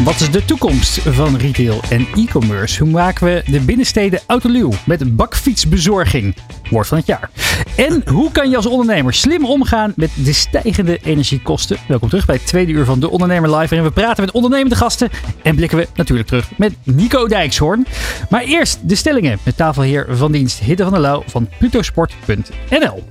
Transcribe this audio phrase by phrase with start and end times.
[0.00, 2.82] Wat is de toekomst van retail en e-commerce?
[2.82, 6.36] Hoe maken we de binnensteden autoluw met bakfietsbezorging?
[6.70, 7.30] Woord van het jaar.
[7.76, 11.76] En hoe kan je als ondernemer slim omgaan met de stijgende energiekosten?
[11.88, 13.68] Welkom terug bij het tweede uur van De Ondernemer Live.
[13.68, 15.10] Waarin we praten met ondernemende gasten.
[15.42, 17.86] En blikken we natuurlijk terug met Nico Dijkshoorn.
[18.30, 23.02] Maar eerst de stellingen met tafelheer van dienst Hidde van der Lauw van plutosport.nl.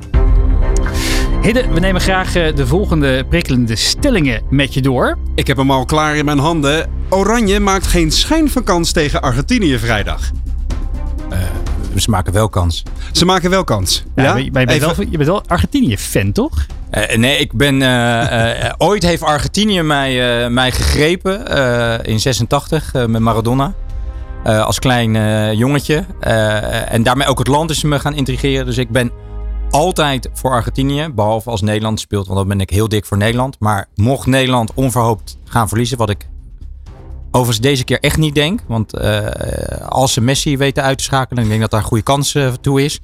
[1.41, 5.17] Hidde, we nemen graag eh, de volgende prikkelende stellingen met je door.
[5.35, 6.89] Ik heb hem al klaar in mijn handen.
[7.09, 10.31] Oranje maakt geen schijn van kans tegen Argentinië vrijdag.
[11.95, 12.83] Ze maken wel kans.
[13.11, 14.03] Ze maken wel kans.
[14.15, 16.65] Ja, Ja, maar je, bent Even- wel, je bent wel Argentinië-fan, toch?
[16.89, 17.81] Eh, nee, ik ben.
[17.81, 23.73] eh, eh, ooit heeft Argentinië mij, eh, mij gegrepen eh, in 86 eh, met Maradona.
[24.43, 26.05] Eh, als klein eh, jongetje.
[26.19, 28.65] Eh, en daarmee ook het land is me gaan intrigeren.
[28.65, 29.11] Dus ik ben
[29.71, 31.09] altijd voor Argentinië.
[31.15, 33.59] Behalve als Nederland speelt, want dan ben ik heel dik voor Nederland.
[33.59, 36.29] Maar mocht Nederland onverhoopt gaan verliezen, wat ik
[37.31, 38.61] overigens deze keer echt niet denk.
[38.67, 39.27] Want eh,
[39.87, 42.83] als ze Messi weten uit te schakelen, ik denk dat daar goede kans eh, toe
[42.83, 42.99] is.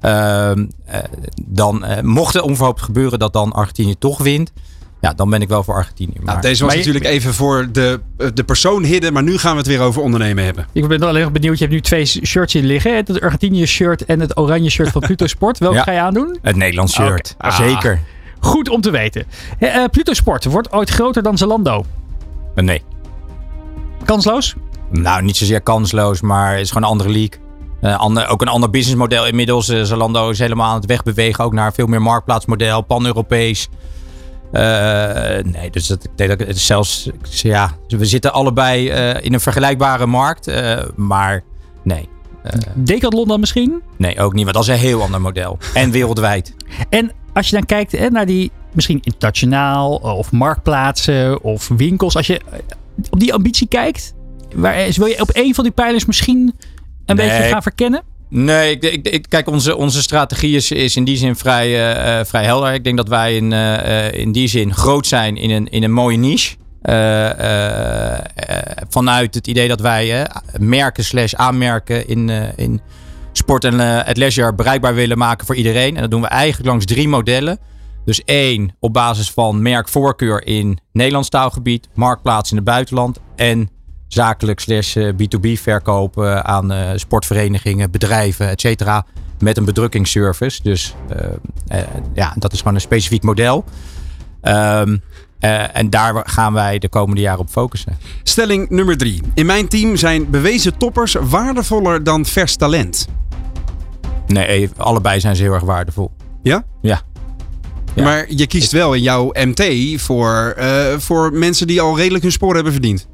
[0.00, 1.00] Ehm, eh,
[1.46, 4.52] dan mocht het onverhoopt gebeuren dat dan Argentinië toch wint.
[5.04, 6.12] Ja, dan ben ik wel voor Argentinië.
[6.16, 8.00] Maar, Nou, deze was Maar je- natuurlijk even voor de,
[8.34, 10.66] de persoon hidden, maar nu gaan we het weer over ondernemen hebben.
[10.72, 11.54] Ik ben wel alleen nog benieuwd.
[11.58, 12.96] Je hebt nu twee shirts hier liggen.
[12.96, 15.58] Het Argentinië-shirt en het oranje shirt van Pluto Sport.
[15.58, 15.82] Welke Ja.
[15.82, 16.38] ga je aandoen?
[16.42, 17.34] Het Nederlands shirt.
[17.38, 17.56] Ah.
[17.56, 18.00] Zeker.
[18.40, 19.24] Goed om te weten.
[19.58, 21.84] Eh, eh, Pluto Sport wordt ooit groter dan Zalando.
[22.54, 22.82] Eh, nee.
[24.04, 24.54] Kansloos?
[24.90, 27.38] Nou, niet zozeer kansloos, maar het is gewoon een andere league.
[27.80, 29.68] Eh, ander, ook een ander businessmodel inmiddels.
[29.68, 31.44] Eh, Zalando is helemaal aan het wegbewegen.
[31.44, 33.68] Ook naar veel meer marktplaatsmodel, pan-Europees.
[34.54, 37.10] Eh, nee, dus dat, ik denk dat het zelfs...
[37.22, 40.46] Ja, we zitten allebei eh, in een vergelijkbare markt.
[40.48, 41.42] eh, maar
[41.82, 42.08] nee.
[42.74, 43.82] Decathlon dan misschien?
[43.96, 44.44] Nee, ook niet.
[44.44, 45.58] Want dat is een heel ander model.
[45.74, 46.54] En wereldwijd.
[46.88, 52.16] En als je dan kijkt hè, naar die misschien internationaal of marktplaatsen of winkels.
[52.16, 52.40] Als je
[53.10, 54.14] op die ambitie kijkt.
[54.54, 56.54] Waar, wil je op een van die pijlers misschien
[57.06, 57.28] een Nee.
[57.28, 58.02] beetje gaan verkennen?
[58.36, 62.26] Nee, ik, ik, kijk, onze, onze strategie is, is in die zin vrij, eh, eh,
[62.26, 62.72] vrij helder.
[62.72, 65.92] Ik denk dat wij in, eh, in die zin groot zijn in een, in een
[65.92, 66.56] mooie niche.
[68.88, 70.26] Vanuit het idee dat wij
[70.58, 72.80] merken slash aanmerken in, in
[73.32, 75.94] sport en het leisure bereikbaar willen maken voor iedereen.
[75.94, 77.58] En dat doen we eigenlijk langs drie modellen.
[78.04, 83.68] Dus één, op basis van merkvoorkeur in Nederlands taalgebied, marktplaats in het buitenland en
[84.14, 89.06] zakelijk slash eh, B2B verkoop eh, aan eh, sportverenigingen, bedrijven, et cetera.
[89.38, 90.62] Met een bedrukkingsservice.
[90.62, 90.94] Dus
[91.68, 91.80] eh,
[92.14, 93.64] ja, dat is gewoon een specifiek model.
[94.40, 94.96] Ehm,
[95.38, 97.98] eh, en daar gaan wij de komende jaren op focussen.
[98.22, 99.22] Stelling nummer drie.
[99.34, 103.08] In mijn team zijn bewezen toppers waardevoller dan vers talent.
[104.26, 106.10] Nee, allebei zijn ze heel erg waardevol.
[106.42, 106.64] Ja?
[106.82, 107.00] Ja.
[107.94, 108.02] Ja.
[108.02, 109.62] Maar je kiest wel in jouw MT
[110.00, 110.56] voor,
[110.98, 113.06] voor mensen die al redelijk hun sporen hebben verdiend.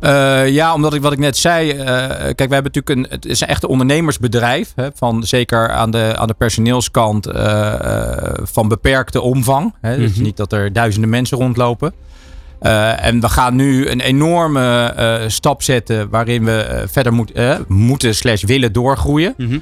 [0.00, 1.70] Eh, ja, omdat ik wat ik net zei.
[1.70, 1.86] eh,
[2.18, 3.06] kijk, wij hebben natuurlijk een.
[3.10, 4.72] Het is een echte ondernemersbedrijf.
[4.74, 7.72] Hè, van, zeker aan de, aan de personeelskant eh,
[8.42, 9.74] van beperkte omvang.
[9.80, 10.22] Hè, is Mhm.
[10.22, 11.92] niet dat er duizenden mensen rondlopen.
[12.98, 14.94] En we gaan nu een enorme
[15.26, 17.32] stap zetten waarin we verder moet,
[17.68, 19.34] moeten slash willen doorgroeien.
[19.36, 19.58] Mhm.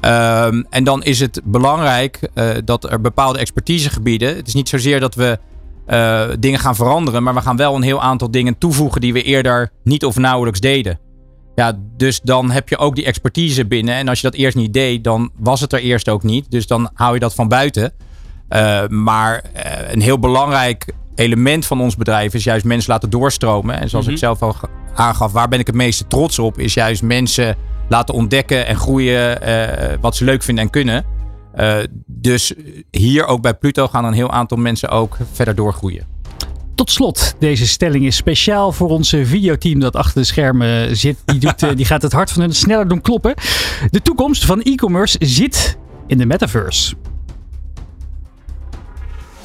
[0.00, 2.18] Ehm, en dan is het belangrijk
[2.64, 4.36] dat er bepaalde expertisegebieden.
[4.36, 5.38] Het is niet zozeer dat we
[5.90, 9.22] eh, dingen gaan veranderen, maar we gaan wel een heel aantal dingen toevoegen die we
[9.22, 10.98] eerder niet of nauwelijks deden.
[11.54, 13.94] Ja, dus dan heb je ook die expertise binnen.
[13.94, 16.50] En als je dat eerst niet deed, dan was het er eerst ook niet.
[16.50, 17.92] Dus dan hou je dat van buiten.
[18.48, 23.80] Eh, maar eh, een heel belangrijk element van ons bedrijf is juist mensen laten doorstromen.
[23.80, 24.14] En zoals Mhm.
[24.14, 24.56] ik zelf al
[24.94, 27.56] aangaf, waar ben ik het meeste trots op, is juist mensen
[27.88, 29.38] laten ontdekken en groeien
[30.00, 31.04] wat ze leuk vinden en kunnen.
[31.54, 32.52] Eh, dus
[32.90, 36.04] hier ook bij Pluto gaan een heel aantal mensen ook verder doorgroeien.
[36.74, 41.16] Tot slot, deze stelling is speciaal voor onze videoteam dat achter de schermen zit.
[41.24, 43.34] Die, doet, eh, die gaat het hart van hun sneller doen kloppen.
[43.90, 46.94] De toekomst van e-commerce zit in de metaverse.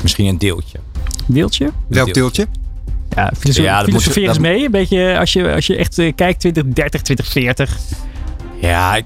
[0.01, 0.79] Misschien een deeltje.
[1.27, 1.71] Deeltje?
[1.87, 2.47] Welk deeltje?
[3.09, 4.65] Ja, filoso Ja, dat moet- filosofeer eens dat- mee.
[4.65, 7.77] Een beetje als je, als je echt eh, kijkt 2030, 2040.
[8.61, 9.05] Ja, ik,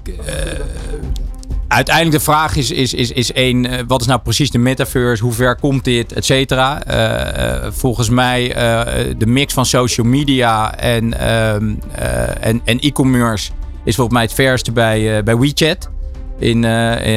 [1.72, 5.22] uiteindelijk de vraag is, is, is, is één, eh, wat is nou precies de metaverse?
[5.22, 6.12] Hoe ver komt dit?
[6.12, 6.82] Et cetera.
[6.82, 12.78] Eh, eh, volgens mij eh, de mix van social media en, ehm, eh, en, en
[12.78, 13.50] e-commerce
[13.84, 15.90] is volgens mij het verste bij, bij WeChat
[16.38, 16.64] in,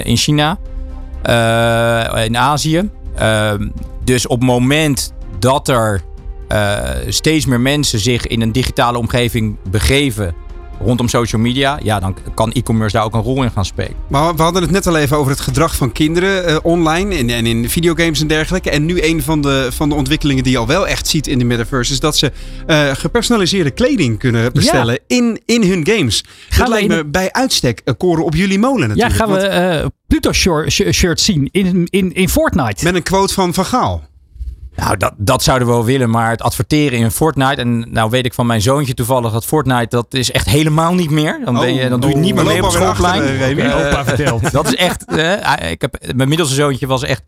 [0.06, 0.58] in China.
[2.26, 2.90] In Azië.
[3.16, 3.70] Ehm,
[4.04, 6.02] dus op het moment dat er
[7.08, 10.36] steeds meer mensen zich in een digitale omgeving begeven
[10.82, 13.96] rondom social media, ja, dan kan e-commerce daar ook een rol in gaan spelen.
[14.10, 17.30] Maar we hadden het net al even over het gedrag van kinderen eh, online en,
[17.30, 18.70] en in videogames en dergelijke.
[18.70, 21.40] En nu een van de, van de ontwikkelingen die je al wel echt ziet in
[21.40, 22.32] de metaverse is dat ze
[22.68, 26.24] eh, gepersonaliseerde kleding kunnen bestellen in, in hun games.
[26.50, 29.16] Gaan dat we lijkt in- me bij uitstek een koren op jullie molen Ja, natuurlijk.
[29.16, 29.34] gaan we
[29.70, 30.32] Want eh Pluto
[30.92, 32.84] shirt zien in, in, in Fortnite.
[32.84, 34.04] Met een quote van Van Gaal.
[34.76, 37.62] Nou, dat, dat zouden we wel willen, maar het adverteren in Fortnite.
[37.62, 41.10] En nou weet ik van mijn zoontje toevallig dat Fortnite, dat is echt helemaal niet
[41.10, 41.40] meer.
[41.46, 43.22] Dan, ben je, dan doe je het niet meer Oh, mee op schoolplein.
[43.22, 43.66] eh.
[43.72, 44.52] Eh, Opa vertelt.
[44.52, 45.06] Dat is echt.
[45.06, 47.24] eh, ik heb, mijn middelste zoontje was echt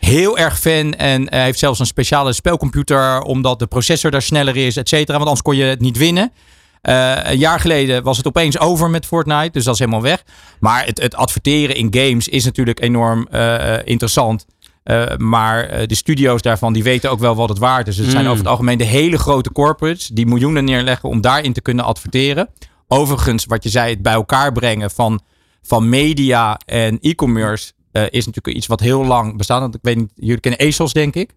[0.00, 0.92] heel erg fan.
[0.94, 3.20] En eh, heeft zelfs een speciale spelcomputer.
[3.22, 5.12] Omdat de processor daar sneller is, et cetera.
[5.12, 6.32] Want anders kon je het niet winnen.
[6.80, 9.50] Eh, een jaar geleden was het opeens over met Fortnite.
[9.52, 10.22] Dus dat is helemaal weg.
[10.60, 14.46] Maar het, het adverteren in games is natuurlijk enorm eh, eh, interessant.
[14.90, 17.98] Eh, maar eh, de studio's daarvan die weten ook wel wat het waard is.
[17.98, 21.60] Het zijn over het algemeen de hele grote corporates die miljoenen neerleggen om daarin te
[21.60, 22.48] kunnen adverteren.
[22.88, 25.20] Overigens, wat je zei, het bij elkaar brengen van,
[25.62, 29.60] van media en e-commerce eh, is natuurlijk iets wat heel lang bestaat.
[29.60, 31.30] Want ik weet niet, jullie kennen ASOS, denk ik.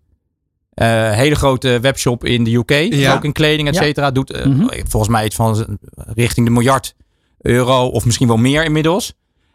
[0.74, 3.14] Eh, hele grote webshop in de UK, Ja.
[3.14, 3.82] ook in kleding, et Ja.
[3.82, 4.12] cetera.
[4.12, 4.68] Doet Mhm.
[4.88, 5.78] volgens mij iets van
[6.14, 6.96] richting de miljard
[7.42, 9.14] euro of misschien wel meer inmiddels.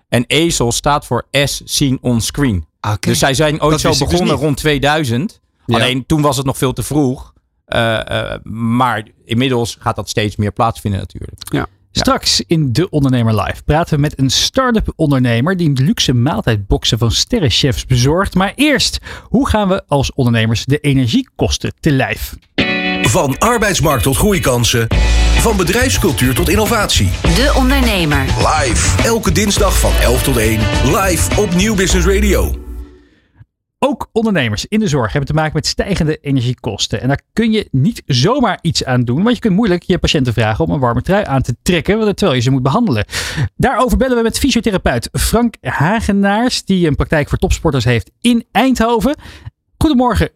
[0.09, 2.67] En ASOS staat voor As Seen On Screen.
[2.81, 3.09] Oké.
[3.09, 5.41] Dus zij zijn ooit Dat zo dus begonnen rond 2000.
[5.67, 5.75] Ja.
[5.75, 7.33] Alleen toen was het nog veel te vroeg.
[7.65, 11.67] Eh, eh, maar inmiddels gaat dat steeds meer plaatsvinden natuurlijk.
[11.93, 17.11] Straks in De Ondernemer Live praten we met een start-up ondernemer die luxe maaltijdboxen van
[17.11, 18.35] sterrenchefs bezorgt.
[18.35, 22.35] Maar eerst, hoe gaan we als ondernemers de energiekosten te lijf?
[23.03, 24.87] Van arbeidsmarkt tot groeikansen.
[25.39, 27.11] Van bedrijfscultuur tot innovatie.
[27.23, 28.25] De Ondernemer.
[28.25, 29.03] Live.
[29.03, 30.61] Elke dinsdag van 11 tot 1.
[30.85, 32.68] Live op Nieuw Business Radio.
[33.81, 37.01] Ook ondernemers in de zorg hebben te maken met stijgende energiekosten.
[37.01, 40.33] En daar kun je niet zomaar iets aan doen, want je kunt moeilijk je patiënten
[40.33, 43.05] vragen om een warme trui aan te trekken terwijl je ze moet behandelen.
[43.57, 49.17] Daarover bellen we met fysiotherapeut Frank Hagenaars, die een praktijk voor topsporters heeft in Eindhoven.
[49.79, 50.31] Goedemorgen.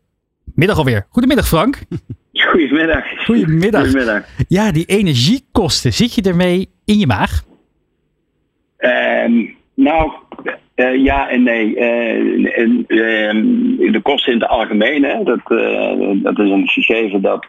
[0.55, 1.07] Middag alweer.
[1.09, 1.79] Goedemiddag Frank.
[2.51, 3.05] Goedemiddag.
[3.25, 3.83] Goedemiddag.
[3.83, 4.25] Goedemiddag.
[4.49, 5.93] Ja, die energiekosten.
[5.93, 7.43] Zit je ermee in je maag?
[8.77, 10.13] Ehm, nou,
[10.75, 11.77] eh, ja en nee.
[11.77, 17.21] Eh, en, ehm, de kosten in het algemeen, hè, dat, eh, dat is een gegeven
[17.21, 17.47] dat.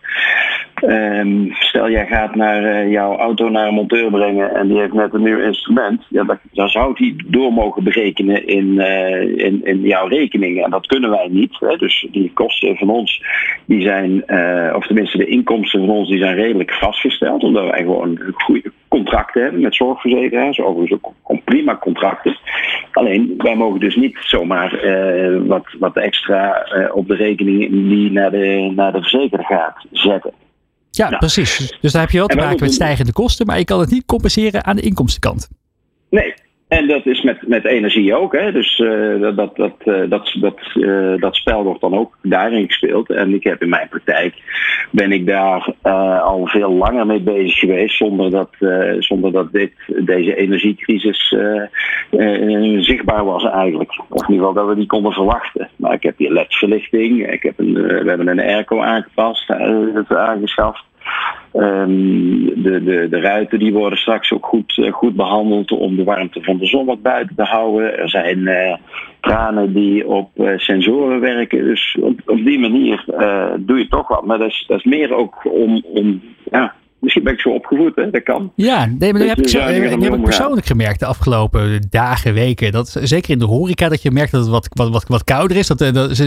[0.74, 5.14] ehm, stel, jij gaat naar jouw auto naar een monteur brengen en die heeft net
[5.14, 6.06] een nieuw instrument.
[6.10, 8.80] Ja, dat, dan zou die door mogen berekenen in,
[9.38, 10.64] in, in jouw rekening.
[10.64, 11.56] En dat kunnen wij niet.
[11.60, 11.78] Hè.
[11.78, 13.24] Dus die kosten van ons,
[13.66, 14.24] die zijn,
[14.76, 17.44] of tenminste de inkomsten van ons, die zijn redelijk vastgesteld.
[17.44, 20.60] Omdat wij gewoon goede contracten hebben met zorgverzekeraars.
[20.60, 22.38] Overigens ook prima contracten.
[22.92, 28.12] Alleen, wij mogen dus niet zomaar eh, wat, wat extra eh, op de rekening die
[28.12, 30.32] naar de, naar de verzekeraar gaat zetten.
[30.92, 31.18] Ja, Nou.
[31.18, 31.78] precies.
[31.82, 34.06] Dus daar heb je wel te maken met stijgende kosten, maar je kan het niet
[34.06, 35.50] compenseren aan de inkomstenkant.
[36.10, 36.34] Nee.
[36.78, 38.34] En dat is met, met energie ook.
[38.34, 38.52] Hè?
[38.52, 42.68] Dus eh, dat, dat, dat, eh, dat, dat, eh, dat spel wordt dan ook daarin
[42.68, 43.10] gespeeld.
[43.10, 44.36] En ik heb in mijn praktijk
[44.92, 45.74] ben ik daar
[46.22, 47.98] al veel langer mee bezig geweest.
[47.98, 48.50] Zonder dat,
[49.00, 49.72] zonder dat dit,
[50.06, 51.36] deze energiecrisis
[52.80, 54.02] zichtbaar was eigenlijk.
[54.10, 55.70] Of in ieder geval dat we die konden verwachten.
[55.76, 57.32] Maar ik heb hier ledverlichting.
[57.32, 59.50] Ik heb een, we hebben een airco aangepast,
[60.08, 60.84] aangeschaft.
[61.54, 66.04] Ehm, de, de, de ruiten die worden straks ook goed, eh, goed behandeld om de
[66.04, 67.98] warmte van de zon wat buiten te houden.
[67.98, 68.78] Er zijn eh,
[69.20, 71.64] kranen die op eh, sensoren werken.
[71.64, 73.04] Dus op, op die manier
[73.60, 74.26] doe je toch wat.
[74.26, 77.96] Maar dat is, dat is meer ook om, om ja, misschien ben ik zo opgevoed,
[77.96, 78.10] hè?
[78.10, 78.52] dat kan.
[78.56, 81.82] Ja, nee, maar dat Dus heb ik, zo, mee heb ik persoonlijk gemerkt de afgelopen
[81.90, 82.72] dagen, weken.
[82.72, 85.58] Dat, zeker in de horeca, dat je merkt dat het wat, wat, wat, wat kouder
[85.58, 85.68] is.
[85.68, 86.24] Dat, eh, dat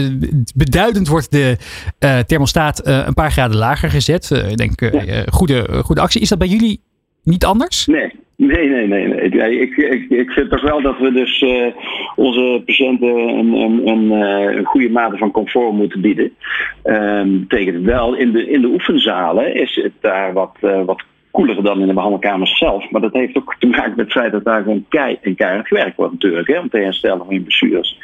[0.55, 1.57] beduidend wordt de
[1.99, 4.31] eh, thermostaat eh, een paar graden lager gezet.
[4.31, 6.21] Eh, ik denk, eh, eh, goede, goede actie.
[6.21, 6.81] Is dat bij jullie
[7.27, 7.85] niet anders?
[7.85, 9.07] Nee, nee, nee, nee.
[9.07, 9.59] nee.
[9.59, 11.65] Ik, ik, ik vind toch wel dat we dus eh,
[12.15, 16.31] onze patiënten een, een, eh, goede mate van comfort moeten bieden.
[16.83, 21.63] Ehm betekent wel, in de, in de oefenzalen is het daar wat, eh, wat koeler
[21.63, 22.89] dan in de behandelkamers zelf.
[22.89, 25.67] Maar dat heeft ook te maken met het feit dat daar gewoon kei en keihard
[25.67, 27.99] gewerkt wordt natuurlijk, hè, om te herstellen van je blessures.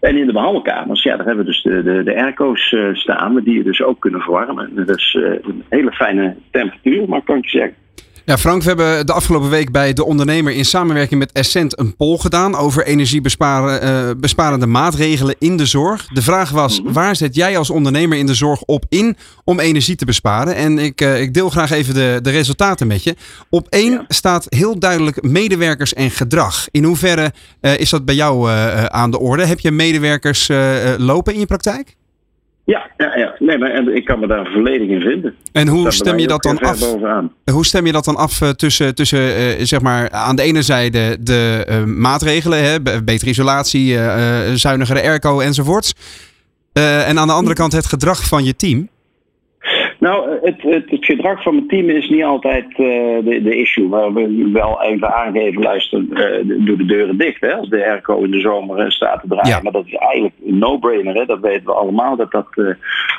[0.00, 3.40] En in de behandelkamers, ja, daar hebben we dus de, de, de airco's eh, staan,
[3.44, 4.70] die je dus ook kunnen verwarmen.
[4.74, 7.83] Dat is een hele fijne temperatuur, maar kan ik je zeggen.
[8.26, 11.96] Ja, Frank, we hebben de afgelopen week bij De Ondernemer in samenwerking met Essent een
[11.96, 16.06] poll gedaan over energiebesparende maatregelen in de zorg.
[16.06, 19.96] De vraag was, waar zet jij als ondernemer in de zorg op in om energie
[19.96, 20.54] te besparen?
[20.54, 23.16] En ik, eh, ik deel graag even de, de resultaten met je.
[23.50, 24.04] Op één Ja.
[24.08, 26.66] staat heel duidelijk medewerkers en gedrag.
[26.70, 29.44] In hoeverre eh, is dat bij jou eh, eh, aan de orde?
[29.46, 31.96] Heb je medewerkers eh, eh, lopen in je praktijk?
[32.66, 33.34] Ja, ja, ja.
[33.38, 35.34] Nee, maar en ik kan me daar volledig in vinden.
[35.52, 36.78] En hoe stem je dat dan af?
[36.78, 37.32] bovenaan.
[37.52, 40.62] Hoe stem je dat dan af eh, tussen, tussen eh, zeg maar, aan de ene
[40.62, 43.98] zijde de eh, maatregelen, hè, be- betere isolatie,
[44.54, 45.94] zuinigere airco enzovoorts.
[46.72, 48.88] En aan de andere kant het gedrag van je team.
[50.04, 52.76] Nou, het, het, het gedrag van mijn team is niet altijd eh,
[53.24, 53.88] de, de issue.
[53.88, 57.40] Maar we wel even aangeven, luister, eh, doe de deuren dicht.
[57.40, 59.48] Hè, als de airco in de zomer eh, staat te draaien.
[59.48, 59.60] Ja.
[59.62, 61.14] Maar dat is eigenlijk een no-brainer.
[61.14, 61.24] Hè.
[61.24, 62.46] Dat weten we allemaal, dat dat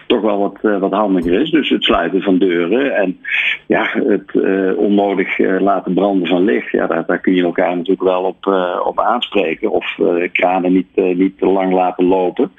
[0.07, 1.49] toch wel wat, wat handiger is.
[1.49, 3.19] Dus het sluiten van deuren en
[3.65, 4.31] ja, het
[4.77, 6.71] onnodig laten branden van licht.
[6.71, 8.45] Ja, daar, daar kun je elkaar natuurlijk wel op,
[8.85, 9.71] op aanspreken.
[9.71, 9.99] Of
[10.31, 12.51] kranen niet, niet te lang laten lopen.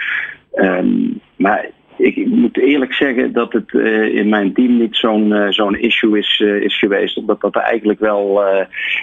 [0.53, 0.97] Ehm,
[1.37, 5.51] maar ik, ik moet eerlijk zeggen dat het eh, in mijn team niet zo'n eh,
[5.51, 7.17] zo'n issue is, eh, is geweest.
[7.17, 8.41] Omdat dat er eigenlijk wel,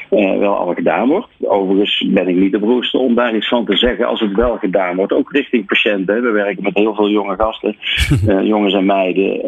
[0.09, 1.27] wel al gedaan wordt.
[1.41, 4.57] Overigens ben ik niet de broerste om daar iets van te zeggen als het wel
[4.57, 5.13] gedaan wordt.
[5.13, 6.23] Ook richting patiënten.
[6.23, 7.75] We werken met heel veel jonge gasten,
[8.51, 9.41] jongens en meiden.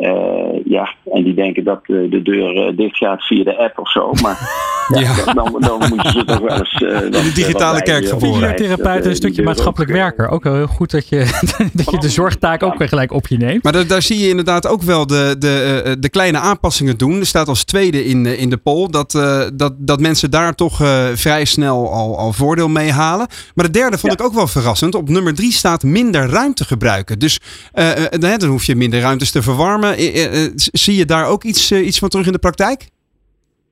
[0.66, 4.12] ja, en die denken dat de deur dicht gaat via de app of zo.
[4.22, 4.38] Maar
[4.94, 5.34] ja.
[5.34, 6.74] Dan, dan moeten ze toch wel eens...
[6.74, 10.28] eh, wat, de digitale wat kerk dat, Fysiotherapeut, eh, een stukje maatschappelijk ook, eh, werker.
[10.30, 11.18] Ook wel heel goed dat je,
[11.74, 13.64] dat je de zorgtaak ook weer gelijk op je neemt.
[13.64, 17.20] Maar daar, daar zie je inderdaad ook wel de, de, eh, de kleine aanpassingen doen.
[17.20, 20.56] Er staat als tweede in, de- in de poll dat, eh, dat, dat mensen daar
[20.56, 23.28] toch eh, vrij snel al, al voordeel mee halen.
[23.56, 24.20] Maar de derde vond Ja.
[24.20, 24.96] ik ook wel verrassend.
[24.96, 27.20] Op nummer drie staat minder ruimte gebruiken.
[27.20, 27.40] Dus
[27.74, 29.98] eh, eh, dan dan hoef je minder ruimtes te verwarmen.
[29.98, 32.88] Eh, eh, eh, zie je daar ook iets, eh, iets van terug in de praktijk?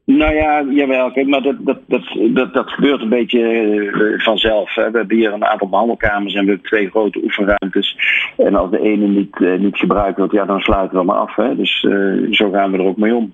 [0.05, 4.75] Nou ja, jawel, maar dat, dat, dat, dat, dat gebeurt een beetje eh, vanzelf.
[4.75, 4.91] Hè.
[4.91, 7.98] We hebben hier een aantal behandelkamers en we hebben twee grote oefenruimtes.
[8.38, 11.36] En als de ene niet, eh, niet gebruikt wordt, ja, dan sluiten we maar af.
[11.36, 11.55] Hè.
[11.55, 13.33] Dus eh, zo gaan we er ook mee om.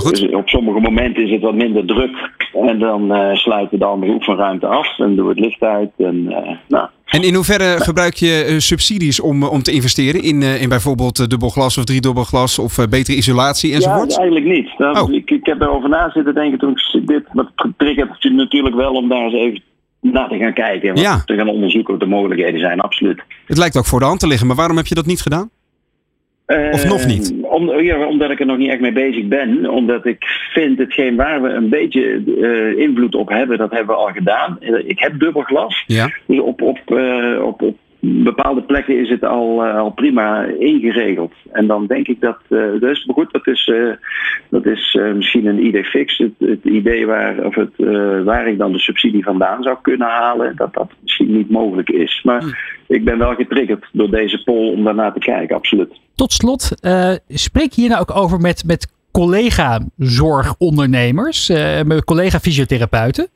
[0.00, 0.20] Heel goed.
[0.20, 2.30] Dus op sommige momenten is het wat minder druk.
[2.68, 5.90] En dan eh, sluiten de andere oefenruimte af en doen we het licht uit.
[5.98, 10.42] En, eh, nou, En in hoeverre gebruik je eh, subsidies om, om te investeren in,
[10.42, 14.18] in bijvoorbeeld dubbelglas of driedubbelglas of betere isolatie Ja, enzovoort?
[14.18, 14.78] eigenlijk niet.
[14.78, 15.12] Nou, Oh.
[15.14, 17.24] ik, ik heb erover na zitten denken toen ik dit.
[17.32, 19.62] Maar het triggert je natuurlijk wel om daar eens even
[20.00, 20.88] naar te gaan kijken.
[20.88, 21.22] En Ja.
[21.24, 23.22] te gaan onderzoeken wat de mogelijkheden zijn, absoluut.
[23.46, 25.50] Het lijkt ook voor de hand te liggen, maar waarom heb je dat niet gedaan?
[26.46, 27.34] Of nog niet?
[27.42, 29.70] Eh, Om, ja, omdat ik er nog niet echt mee bezig ben.
[29.70, 34.00] Omdat ik vind hetgeen waar we een beetje eh, invloed op hebben, dat hebben we
[34.00, 34.56] al gedaan.
[34.60, 35.84] Eh, Ik heb dubbel glas.
[35.86, 36.10] Ja.
[36.26, 41.32] Dus op, op, eh, op, op bepaalde plekken is het al, eh, al prima ingeregeld.
[41.52, 42.38] En dan denk ik dat,
[42.80, 43.90] is maar goed, dat is, eh,
[44.48, 46.18] dat is misschien een idee fix.
[46.18, 47.72] Het, het idee waar, of het,
[48.24, 52.20] waar ik dan de subsidie vandaan zou kunnen halen, dat dat misschien niet mogelijk is.
[52.24, 56.00] Maar ik ben wel getriggerd door deze poll om daarnaar te kijken, absoluut.
[56.14, 56.70] Tot slot,
[57.28, 61.48] spreek je hier nou ook over met, met collega-zorgondernemers,
[61.84, 63.28] met collega-fysiotherapeuten?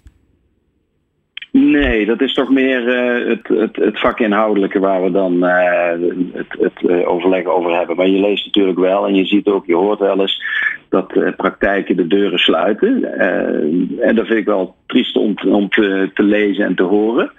[1.53, 5.91] Nee, dat is toch meer eh, het, het, het vakinhoudelijke waar we dan eh,
[6.33, 7.97] het, het eh, overleg over hebben.
[7.97, 10.43] Maar je leest natuurlijk wel en je ziet ook, je hoort wel eens
[10.89, 13.19] dat praktijken de deuren sluiten.
[14.01, 15.35] En dat vind ik wel triest om,
[15.69, 17.31] te- lezen en te horen.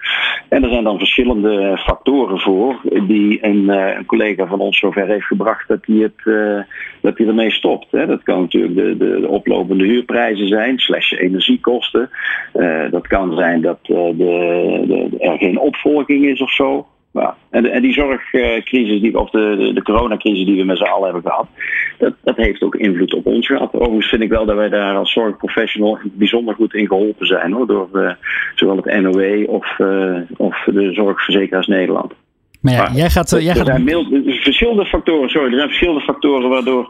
[0.48, 5.26] En er zijn dan verschillende factoren voor die een, een collega van ons zover heeft
[5.26, 6.34] gebracht dat hij, het,
[7.00, 7.86] dat hij ermee stopt.
[7.90, 8.06] Hè.
[8.06, 12.10] Dat kan natuurlijk de, de, de oplopende huurprijzen zijn, slash energiekosten.
[12.90, 13.78] Dat kan zijn dat
[14.16, 16.86] de, de, er geen opvolging is of zo.
[17.12, 17.36] Ja.
[17.50, 21.30] En, en die zorgcrisis, die, of de, de, coronacrisis die we met z'n allen hebben
[21.30, 21.46] gehad,
[21.98, 23.74] dat, dat heeft ook invloed op ons gehad.
[23.74, 27.66] Overigens vind ik wel dat wij daar als zorgprofessional bijzonder goed in geholpen zijn hoor,
[27.66, 28.12] door eh,
[28.54, 32.12] zowel het NOW of, eh, of de Zorgverzekeraars Nederland.
[32.60, 35.56] Maar ja, Maar jij gaat, eh, jij er gaat zijn er verschillende factoren, sorry, er
[35.56, 36.88] zijn verschillende factoren waardoor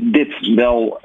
[0.00, 0.98] dit wel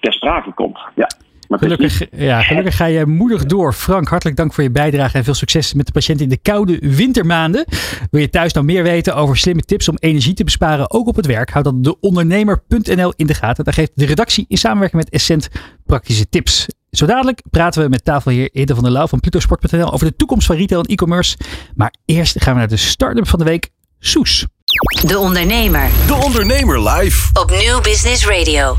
[0.00, 0.78] ter sprake komt.
[0.94, 1.06] Ja.
[1.48, 3.72] Maar Gelukkig, ja, gelukkig ga je moedig door.
[3.72, 6.78] Frank, hartelijk dank voor je bijdrage en veel succes met de patiënten in de koude
[6.80, 7.64] wintermaanden.
[8.10, 11.16] Wil je thuis nou meer weten over slimme tips om energie te besparen, ook op
[11.16, 11.50] het werk?
[11.50, 13.64] Houd dan deondernemer.nl in de gaten.
[13.64, 15.48] Daar geeft de redactie in samenwerking met Essent
[15.84, 16.66] praktische tips.
[16.90, 20.46] Zo dadelijk praten we met tafelheer Ede van der Lauw van Plutosport.nl over de toekomst
[20.46, 21.36] van retail en e-commerce.
[21.74, 24.46] Maar eerst gaan we naar de start-up van de week, Soes.
[25.06, 27.28] De Ondernemer De Ondernemer live.
[27.40, 28.76] op Nieuw Business Radio.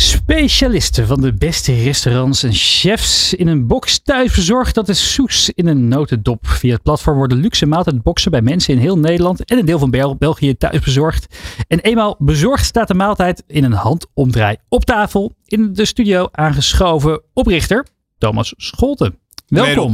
[0.00, 4.74] Specialisten van de beste restaurants en chefs in een box thuis verzorgd.
[4.74, 6.46] Dat is Soes in een notendop.
[6.46, 9.90] Via het platform worden luxe maaltijdboxen bij mensen in heel Nederland en een deel van
[9.90, 11.36] Bel- België thuis bezorgd.
[11.68, 15.32] En eenmaal bezorgd staat de maaltijd in een handomdraai op tafel.
[15.44, 17.86] In de studio aangeschoven oprichter
[18.18, 19.18] Thomas Scholten.
[19.48, 19.92] Welkom.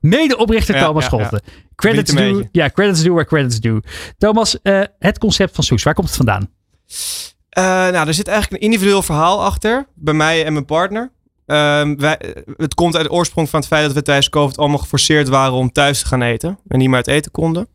[0.00, 0.74] Medeoprichter.
[0.76, 1.40] Ja, Thomas ja, Scholten.
[1.74, 2.48] Credits een due, beetje.
[2.52, 3.80] ja, credits due where credits due.
[4.18, 6.50] Thomas, eh, het concept van Soes, waar komt het vandaan?
[7.58, 9.86] Eh, nou, er zit eigenlijk een individueel verhaal achter.
[9.94, 11.10] Bij mij en mijn partner.
[11.46, 14.58] Ehm, wij, eh, het komt uit de oorsprong van het feit dat we tijdens COVID
[14.58, 16.58] allemaal geforceerd waren om thuis te gaan eten.
[16.68, 17.68] En niet meer uit eten konden.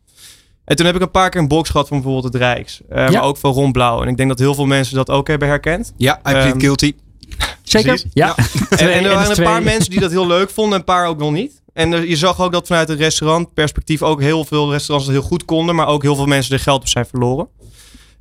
[0.65, 2.81] En toen heb ik een paar keer een box gehad van bijvoorbeeld het Rijks.
[2.89, 3.11] eh, Ja.
[3.11, 4.01] Maar ook van Ron Blauw.
[4.01, 5.93] En ik denk dat heel veel mensen dat ook hebben herkend.
[5.97, 6.93] Ja, I plead Ehm, guilty.
[7.63, 8.03] Zeker?
[8.13, 8.35] Ja.
[8.69, 11.07] En, er en waren een paar mensen die dat heel leuk vonden en een paar
[11.07, 11.61] ook nog niet.
[11.73, 15.27] En er- je zag ook dat vanuit het restaurantperspectief ook heel veel restaurants het heel
[15.27, 17.47] goed konden, maar ook heel veel mensen er geld op zijn verloren.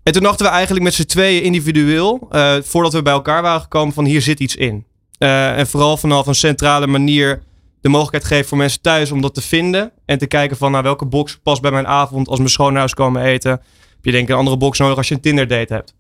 [0.03, 3.61] En toen dachten we eigenlijk met z'n tweeën individueel, eh, voordat we bij elkaar waren
[3.61, 4.87] gekomen, van hier zit iets in.
[5.19, 7.43] Eh, en vooral vanaf een centrale manier
[7.81, 9.93] de mogelijkheid geven voor mensen thuis om dat te vinden.
[10.05, 13.23] En te kijken van nou, welke box past bij mijn avond als mijn schoonouders komen
[13.23, 13.51] eten.
[13.51, 13.61] Heb
[14.03, 15.95] je denk ik een andere box nodig als je een Tinder date hebt.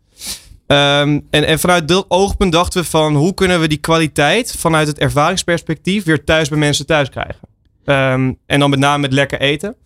[0.66, 4.87] Ehm, en, en vanuit dat oogpunt dachten we van hoe kunnen we die kwaliteit vanuit
[4.87, 7.49] het ervaringsperspectief weer thuis bij mensen thuis krijgen.
[7.85, 9.76] Ehm, en dan met name met lekker eten.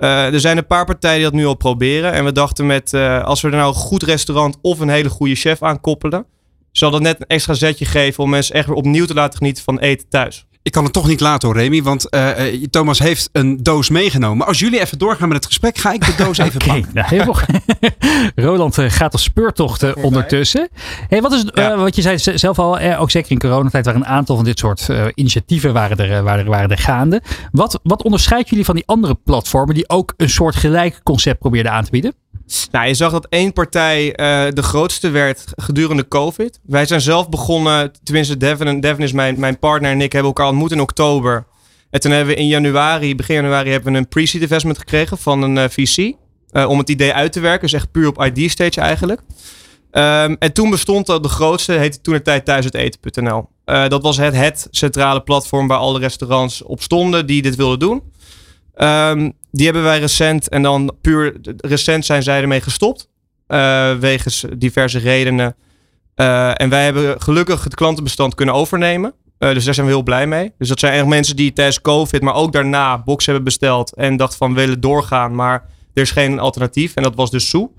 [0.00, 2.12] Eh, er zijn een paar partijen die dat nu al proberen.
[2.12, 5.08] En we dachten met eh, als we er nou een goed restaurant of een hele
[5.08, 6.26] goede chef aan koppelen.
[6.72, 9.64] Zal dat net een extra zetje geven om mensen echt weer opnieuw te laten genieten
[9.64, 10.46] van eten thuis.
[10.62, 11.82] Ik kan het toch niet laten hoor, Remy.
[11.82, 14.46] Want eh, eh, Thomas heeft een doos meegenomen.
[14.46, 16.90] Als jullie even doorgaan met het gesprek, ga ik de doos even Oké, pakken.
[16.94, 17.46] nou, heel goed.
[18.46, 20.68] Roland eh, gaat op speurtochten ondertussen.
[21.08, 21.72] Hey, wat is Ja.
[21.72, 24.58] eh, wat je zei zelf al, ook zeker in coronatijd waren een aantal van dit
[24.58, 27.22] soort eh, initiatieven waren er, waren, er- waren er gaande.
[27.52, 31.72] Wat, wat onderscheidt jullie van die andere platformen die ook een soort gelijk concept probeerden
[31.72, 32.14] aan te bieden?
[32.70, 36.60] Nou, je zag dat één partij eh, de grootste werd gedurende COVID.
[36.62, 40.30] Wij zijn zelf begonnen, tenminste Devin, en Devin is mijn, mijn partner en ik hebben
[40.30, 41.46] elkaar ontmoet in oktober.
[41.90, 45.42] En toen hebben we in januari, begin januari, hebben we een pre-seed investment gekregen van
[45.42, 46.14] een eh, VC.
[46.50, 49.20] eh, om het idee uit te werken, dus echt puur op ID-stage eigenlijk.
[49.90, 52.46] Ehm, en toen bestond dat de grootste, heette toen de tijd
[53.88, 58.02] dat was het, het centrale platform waar alle restaurants op stonden die dit wilden doen.
[58.74, 63.08] Ehm, die hebben wij recent en dan puur recent zijn zij ermee gestopt.
[63.46, 65.56] eh, wegens diverse redenen.
[66.14, 69.14] Eh, en wij hebben gelukkig het klantenbestand kunnen overnemen.
[69.38, 70.52] Eh, dus daar zijn we heel blij mee.
[70.58, 73.94] Dus dat zijn echt mensen die tijdens COVID, maar ook daarna box hebben besteld.
[73.94, 75.64] En dachten van we willen doorgaan, maar
[75.94, 76.94] er is geen alternatief.
[76.94, 77.70] En dat was dus Soe.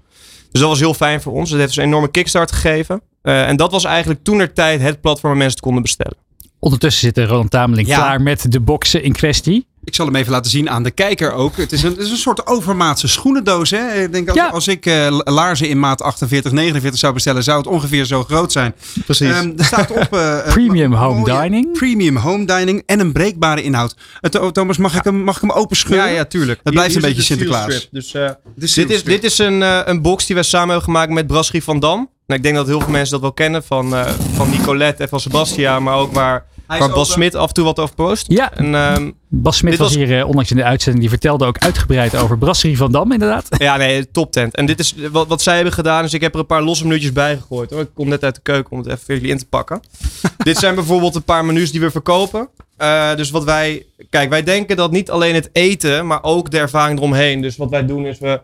[0.51, 1.49] Dus dat was heel fijn voor ons.
[1.49, 3.01] Dat heeft dus een enorme kickstart gegeven.
[3.21, 6.17] En dat was eigenlijk toen er tijd het platform waar mensen het konden bestellen.
[6.59, 7.95] Ondertussen zit Roland Tameling Ja.
[7.95, 9.67] klaar met de boxen in kwestie.
[9.83, 11.57] Ik zal hem even laten zien aan de kijker ook.
[11.57, 13.69] Het is een, het is een soort overmaatse schoenendoos.
[13.69, 14.01] Hè?
[14.03, 14.47] Ik denk als, Ja.
[14.47, 18.51] als ik eh, laarzen in maat 48, 49 zou bestellen, zou het ongeveer zo groot
[18.51, 18.73] zijn.
[19.05, 19.29] Precies.
[19.31, 21.71] Ehm, er staat op eh, eh, Premium home mooie dining.
[21.73, 23.95] Premium home dining en een breekbare inhoud.
[24.29, 26.27] Tho- Thomas, mag, ik hem, mag ik hem open scheuren?
[26.29, 26.59] tuurlijk.
[26.63, 27.87] Het blijft een beetje Sinterklaas.
[27.91, 31.11] Dus, eh, Dit is, Dit is, een, eh, een box die wij samen hebben gemaakt
[31.11, 31.97] met Brasserie van Dam.
[32.27, 35.09] Nou, ik denk dat heel veel mensen dat wel kennen van, eh, van Nicolette en
[35.09, 37.11] van Sebastian, maar ook waar, Hij waar Bas open.
[37.13, 38.25] Smit af en toe wat over post.
[38.27, 41.01] Ja, En, ehm, Bas Smit was, was- hier eh, onlangs in de uitzending.
[41.03, 43.47] Die vertelde ook uitgebreid over Brasserie van Dam, inderdaad.
[43.57, 44.55] ja, nee, top tent.
[44.55, 46.03] En dit is wat, wat zij hebben gedaan.
[46.03, 47.69] Dus ik heb er een paar losse minuutjes bij gegooid.
[47.69, 47.81] Hoor.
[47.81, 49.79] Ik kom net uit de keuken om het even voor jullie in te pakken.
[50.37, 52.49] dit zijn bijvoorbeeld een paar menus die we verkopen.
[52.77, 53.85] Eh, dus wat wij...
[54.09, 57.41] Kijk, wij denken dat niet alleen het eten, maar ook de ervaring eromheen.
[57.41, 58.41] Dus wat wij doen is we...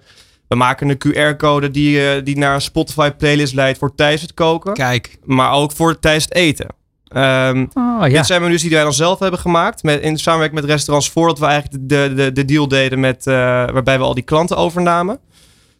[0.47, 4.33] We maken een QR-code die, eh, die naar een Spotify playlist leidt voor tijdens het
[4.33, 4.73] koken.
[4.73, 6.67] Kijk, maar ook voor tijdens het eten.
[7.73, 8.07] Oh ja.
[8.07, 9.83] Dit zijn menus die wij dan zelf hebben gemaakt.
[9.83, 13.33] Met, in samenwerking met restaurants voordat we eigenlijk de, de, de deal deden met, eh,
[13.33, 15.19] waarbij we al die klanten overnamen.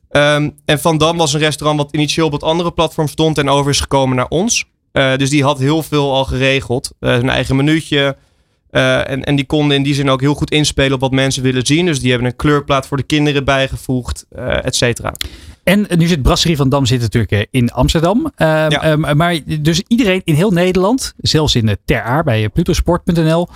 [0.09, 3.49] Ehm, en Van Dam was een restaurant wat initieel op het andere platform stond en
[3.49, 4.65] over is gekomen naar ons.
[4.91, 6.91] Eh, dus die had heel veel al geregeld.
[6.99, 8.17] Zijn eigen minuutje.
[8.69, 11.65] En, en die konden in die zin ook heel goed inspelen op wat mensen willen
[11.65, 11.85] zien.
[11.85, 14.25] Dus die hebben een kleurplaat voor de kinderen bijgevoegd,
[14.63, 15.13] et cetera.
[15.67, 18.31] En nu zit Brasserie van Dam zit natuurlijk eh, in Amsterdam.
[18.35, 18.81] Ehm, Ja.
[18.81, 23.47] ehm, maar dus iedereen in heel Nederland, zelfs in de Ter Aar bij eh, plutosport.nl,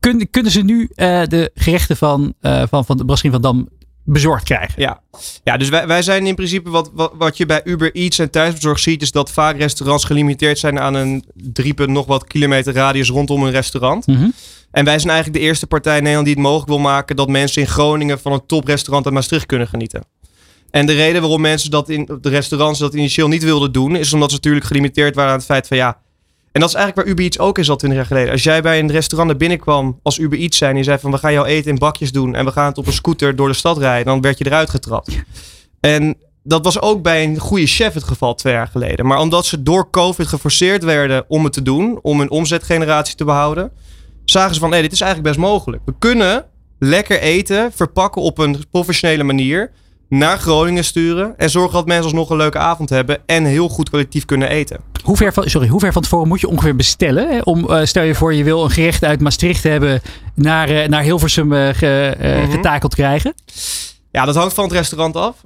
[0.00, 3.68] kun, kunnen ze nu eh, de gerechten van, eh, van, van de Brasserie van Dam
[4.04, 4.82] bezorgd krijgen.
[4.82, 5.00] Ja,
[5.44, 8.30] ja dus wij, wij zijn in principe wat, wat, wat je bij Uber Eats en
[8.30, 12.74] thuisbezorgd ziet, is dat vaak restaurants gelimiteerd zijn aan een drie punt nog wat kilometer
[12.74, 14.06] radius rondom een restaurant.
[14.06, 14.28] Mhm.
[14.70, 17.28] En wij zijn eigenlijk de eerste partij in Nederland die het mogelijk wil maken dat
[17.28, 20.02] mensen in Groningen van een toprestaurant uit Maastricht kunnen genieten.
[20.70, 24.12] En de reden waarom mensen dat in de restaurants dat initieel niet wilden doen, is
[24.12, 25.98] omdat ze natuurlijk gelimiteerd waren aan het feit van ja.
[26.52, 28.32] En dat is eigenlijk waar Uber Eats ook is al 20 jaar geleden.
[28.32, 30.98] Als jij bij een restaurant naar binnen kwam als Uber Eats zijn en je zei
[30.98, 33.36] van we gaan jouw eten in bakjes doen en we gaan het op een scooter
[33.36, 35.24] door de stad rijden, dan werd je eruit getrapt.
[35.80, 39.06] En dat was ook bij een goede chef het geval twee jaar geleden.
[39.06, 43.24] Maar omdat ze door COVID geforceerd werden om het te doen, om hun omzetgeneratie te
[43.24, 43.72] behouden,
[44.24, 45.82] zagen ze van nee, dit is eigenlijk best mogelijk.
[45.84, 46.44] We kunnen
[46.78, 49.72] lekker eten verpakken op een professionele manier
[50.08, 53.90] naar Groningen sturen en zorgen dat mensen alsnog een leuke avond hebben en heel goed
[53.90, 54.80] collectief kunnen eten.
[55.02, 57.28] Hoe ver van, sorry, hoe ver van tevoren moet je ongeveer bestellen?
[57.28, 57.38] Hè?
[57.40, 60.00] Om, eh, stel je voor, je wil een gerecht uit Maastricht hebben
[60.34, 62.50] naar, eh, naar Hilversum eh, ge- Mhm.
[62.50, 63.34] getakeld krijgen.
[64.10, 65.36] Ja, dat hangt van het restaurant af.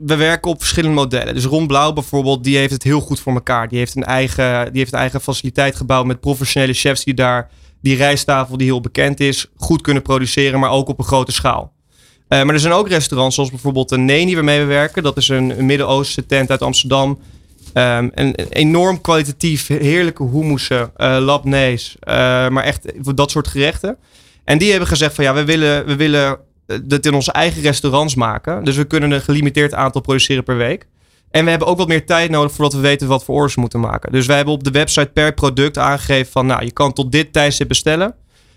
[0.00, 1.34] We werken op verschillende modellen.
[1.34, 3.68] Dus Ron Blauw bijvoorbeeld, die heeft het heel goed voor elkaar.
[3.68, 7.48] Die heeft een eigen, die heeft een eigen faciliteit gebouwd met professionele chefs die daar
[7.80, 11.72] die rijsttafel die heel bekend is, goed kunnen produceren, maar ook op een grote schaal.
[12.28, 15.02] Eh, maar er zijn ook restaurants zoals bijvoorbeeld de Neni waarmee we werken.
[15.02, 17.18] Dat is een, een Midden-Oostense tent uit Amsterdam.
[17.72, 22.14] Ehm, een, enorm kwalitatief, heerlijke hummussen, eh labnees, eh,
[22.48, 23.96] maar echt dat soort gerechten.
[24.44, 26.38] En die hebben gezegd van ja, we willen, we willen
[26.82, 28.64] dit in onze eigen restaurants maken.
[28.64, 30.86] Dus we kunnen een gelimiteerd aantal produceren per week.
[31.30, 33.60] En we hebben ook wat meer tijd nodig voordat we weten wat voor orders we
[33.60, 34.12] moeten maken.
[34.12, 37.32] Dus wij hebben op de website per product aangegeven van nou, je kan tot dit
[37.32, 38.14] tijdstip bestellen.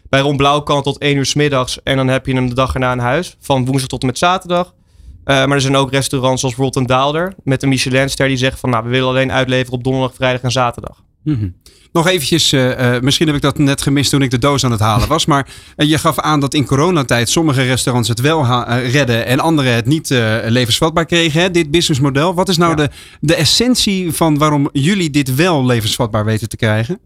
[0.09, 2.49] Bij Ron Blauw kan het tot 1 uur 's middags en dan heb je hem
[2.49, 3.37] de dag erna in huis.
[3.39, 4.73] Van woensdag tot en met zaterdag.
[5.23, 8.69] Eh, maar er zijn ook restaurants zoals een Daalder met een Michelinster die zegt van
[8.69, 11.03] nou, we willen alleen uitleveren op donderdag, vrijdag en zaterdag.
[11.23, 11.49] Mhm.
[11.91, 14.71] Nog eventjes, eh, eh, misschien heb ik dat net gemist toen ik de doos aan
[14.71, 15.25] het halen was.
[15.31, 18.45] Maar je gaf aan dat in coronatijd sommige restaurants het wel
[18.75, 20.09] redden en andere het niet
[20.45, 21.41] levensvatbaar kregen.
[21.41, 21.51] Hè?
[21.51, 22.33] Dit businessmodel.
[22.33, 22.75] Wat is nou Ja.
[22.75, 26.99] de, de essentie van waarom jullie dit wel levensvatbaar weten te krijgen?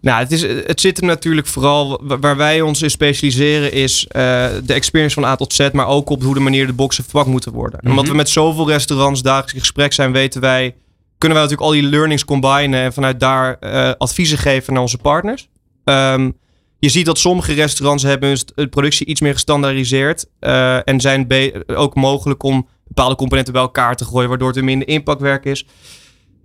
[0.00, 4.06] Nou, het, is, het zit er natuurlijk vooral wa- waar wij ons in specialiseren is
[4.08, 4.22] eh,
[4.64, 7.28] de experience van A tot Z, maar ook op hoe de manier de boxen verpakt
[7.28, 7.80] moeten worden.
[7.80, 10.74] En omdat we met zoveel restaurants dagelijks in gesprek zijn, weten wij,
[11.18, 14.98] kunnen wij natuurlijk al die learnings combinen en vanuit daar eh, adviezen geven naar onze
[14.98, 15.48] partners.
[15.84, 16.30] Ehm,
[16.78, 21.26] je ziet dat sommige restaurants hebben hun productie iets meer gestandaardiseerd eh, en zijn
[21.66, 25.66] ook mogelijk om bepaalde componenten bij elkaar te gooien, waardoor het een minder impactwerk is.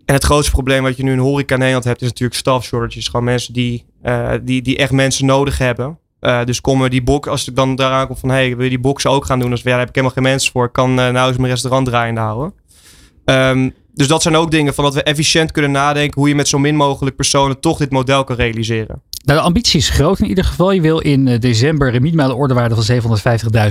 [0.07, 3.07] En het grootste probleem wat je nu in horeca Nederland hebt, is natuurlijk staff shortages.
[3.07, 5.99] Gewoon mensen die, eh, die, die echt mensen nodig hebben.
[6.19, 8.79] Eh, dus komen die box, als ik dan daaraan kom van, hey, wil je die
[8.79, 9.49] boxen ook gaan doen?
[9.49, 10.65] Dus ja, daar heb ik helemaal geen mensen voor.
[10.65, 12.53] Ik kan eh, nou eens mijn restaurant draaiende houden.
[13.25, 16.47] Ehm, dus dat zijn ook dingen van dat we efficiënt kunnen nadenken hoe je met
[16.47, 19.01] zo min mogelijk personen toch dit model kan realiseren.
[19.25, 20.71] Nou, de ambitie is groot in ieder geval.
[20.71, 23.17] Je wil in december een minimale ordewaarde van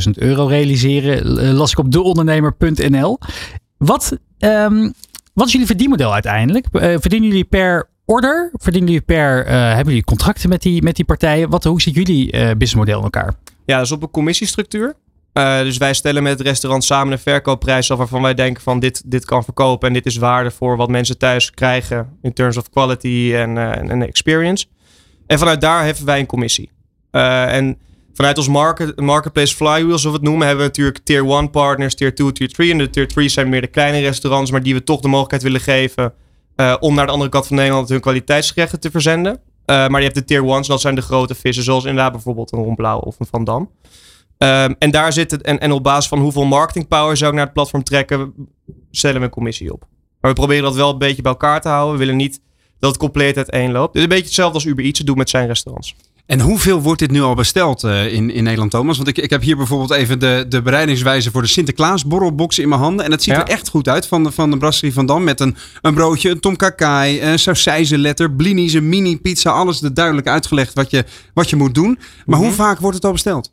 [0.07, 1.27] 750.000 euro realiseren.
[1.55, 3.19] Las ik op deondernemer.nl.
[3.79, 4.91] Wat, ehm,
[5.37, 6.67] wat is jullie verdienmodel uiteindelijk?
[6.73, 8.51] Eh, verdienen jullie per order?
[8.53, 11.51] Verdienen jullie per, eh, hebben jullie contracten met die, met die partijen?
[11.51, 13.35] Wat, hoe zit jullie eh, businessmodel in elkaar?
[13.67, 14.95] Ja, dus op een commissiestructuur.
[15.33, 19.03] Dus wij stellen met het restaurant samen een verkoopprijs af waarvan wij denken van dit,
[19.11, 22.71] dit kan verkopen en dit is waarde voor wat mensen thuis krijgen in terms of
[22.71, 24.67] quality en, en, en experience.
[25.27, 26.71] En vanuit daar heffen wij een commissie.
[27.11, 27.79] En
[28.17, 31.95] vanuit ons market, marketplace flywheel, zoals we het noemen, hebben we natuurlijk tier 1 partners,
[31.95, 32.71] tier 2, tier 3.
[32.71, 35.43] En de tier 3 zijn meer de kleine restaurants, maar die we toch de mogelijkheid
[35.43, 36.15] willen geven
[36.57, 39.41] eh, om naar de andere kant van Nederland hun kwaliteitsgerechten te verzenden.
[39.65, 42.53] Eh, maar je hebt de tier 1's, dat zijn de grote vissen, zoals inderdaad bijvoorbeeld
[42.53, 43.71] een Ron Blauw of een Van Dam.
[44.39, 47.37] Ehm, en daar zit het, en, en op basis van hoeveel marketing power zou ik
[47.37, 48.35] naar het platform trekken,
[48.91, 49.87] stellen we een commissie op.
[50.21, 51.93] Maar we proberen dat wel een beetje bij elkaar te houden.
[51.93, 52.41] We willen niet
[52.79, 53.93] dat het compleet uiteenloopt.
[53.93, 55.95] Dus een beetje hetzelfde als Uber Eats het doet met zijn restaurants.
[56.27, 58.97] En hoeveel wordt dit nu al besteld eh, in, in Nederland, Thomas?
[58.97, 62.69] Want ik, ik heb hier bijvoorbeeld even de, de bereidingswijze voor de Sinterklaas borrelbox in
[62.69, 63.05] mijn handen.
[63.05, 63.41] En het ziet Ja.
[63.41, 65.25] er echt goed uit van de, van de Brasserie van Dam.
[65.25, 69.51] Met een, een broodje, een tomkakai, een sausijzenletter, blinis, een mini pizza.
[69.51, 71.99] Alles er duidelijk uitgelegd wat je, wat je moet doen.
[72.27, 73.53] Maar hoe vaak wordt het al besteld?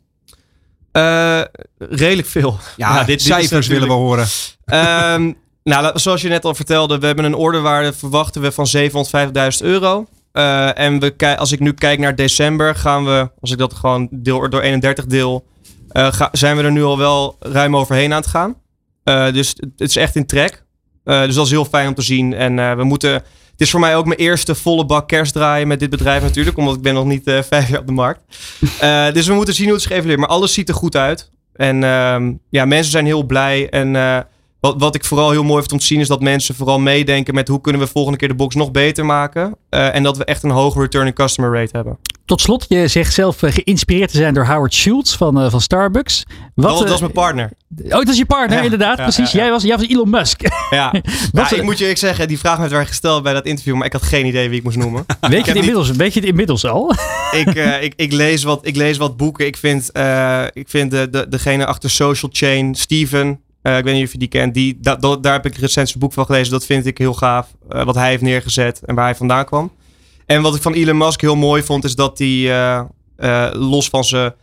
[0.92, 1.42] Eh,
[1.78, 2.58] redelijk veel.
[2.78, 4.28] Ja, dit- cijfers willen we horen.
[4.66, 5.32] Ehm,
[5.64, 10.06] nou, zoals je net al vertelde, we hebben een orderwaarde verwachten we van 750.000 euro.
[10.34, 14.08] Eh, en we, als ik nu kijk naar december, gaan we, als ik dat gewoon
[14.12, 15.46] deel door 31 deel,
[15.90, 18.56] eh, zijn we er nu al wel ruim overheen aan het gaan.
[19.04, 20.64] Eh, dus het, is echt in trek.
[21.04, 22.34] Dus dat is heel fijn om te zien.
[22.34, 23.12] En we moeten.
[23.12, 26.58] Het is voor mij ook mijn eerste volle bak kerst draaien met dit bedrijf natuurlijk,
[26.58, 28.22] omdat ik ben nog niet vijf jaar op de markt.
[29.14, 30.20] Dus we moeten zien hoe het zich evalueert.
[30.20, 31.32] Maar alles ziet er goed uit.
[31.54, 33.70] En ehm, ja, mensen zijn heel blij.
[33.70, 33.96] En
[34.64, 37.34] wat, wat ik vooral heel mooi vind om te zien is dat mensen vooral meedenken
[37.34, 39.56] met hoe kunnen we volgende keer de box nog beter maken.
[39.70, 41.98] Eh, en dat we echt een hoge returning customer rate hebben.
[42.26, 45.62] Tot slot, je zegt zelf eh, geïnspireerd te zijn door Howard Schultz van, eh, van
[45.62, 46.24] Starbucks.
[46.56, 47.52] Wat, dat, dat is eh, mijn partner.
[47.84, 48.98] Oh, dat is je partner, Ja, inderdaad.
[48.98, 49.32] ja, precies.
[49.32, 49.40] ja.
[49.40, 50.42] Jij, was, jij was Elon Musk.
[50.70, 50.94] Ja,
[51.32, 53.86] Nou, ik moet je eerlijk zeggen, die vraag werd werd gesteld bij dat interview, maar
[53.86, 55.06] ik had geen idee wie ik moest noemen.
[55.22, 56.94] weet, je het inmiddels, weet je het inmiddels al?
[57.46, 59.46] ik, ik, ik, lees wat, ik lees wat boeken.
[59.46, 59.90] Ik vind,
[60.54, 64.18] ik vind de, de, degene achter Social Chain, Steven, eh, ik weet niet of je
[64.18, 66.52] die kent, die, da, da- daar heb ik recent zijn boek van gelezen.
[66.52, 69.72] Dat vind ik heel gaaf, eh, wat hij heeft neergezet en waar hij vandaan kwam.
[70.26, 72.52] En wat ik van Elon Musk heel mooi vond, is dat hij,
[73.16, 74.34] eh, los van zijn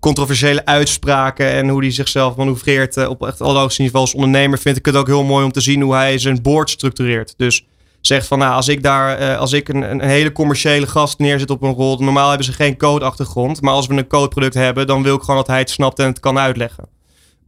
[0.00, 4.86] controversiële uitspraken en hoe hij zichzelf manoeuvreert op echt allerhoogste niveau als ondernemer, vind ik
[4.86, 7.34] het ook heel mooi om te zien hoe hij zijn board structureert.
[7.36, 7.66] Dus
[8.00, 11.62] zegt van, nou, als ik daar, als ik een, een hele commerciële gast neerzet op
[11.62, 15.14] een rol, normaal hebben ze geen codeachtergrond, maar als we een codeproduct hebben, dan wil
[15.14, 16.88] ik gewoon dat hij het snapt en het kan uitleggen.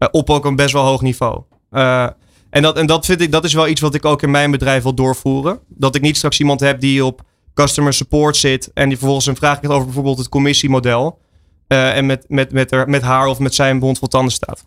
[0.01, 1.43] Eh, op ook een best wel hoog niveau.
[1.71, 2.07] Eh,
[2.51, 4.51] en dat, en dat vind ik, dat is wel iets wat ik ook in mijn
[4.51, 5.59] bedrijf wil doorvoeren.
[5.69, 7.23] Dat ik niet straks iemand heb die op
[7.55, 11.19] customer support zit en die vervolgens een vraag krijgt over bijvoorbeeld het commissiemodel.
[11.67, 14.65] eh, en met, met, met, er, met haar of met zijn bond vol tanden staat.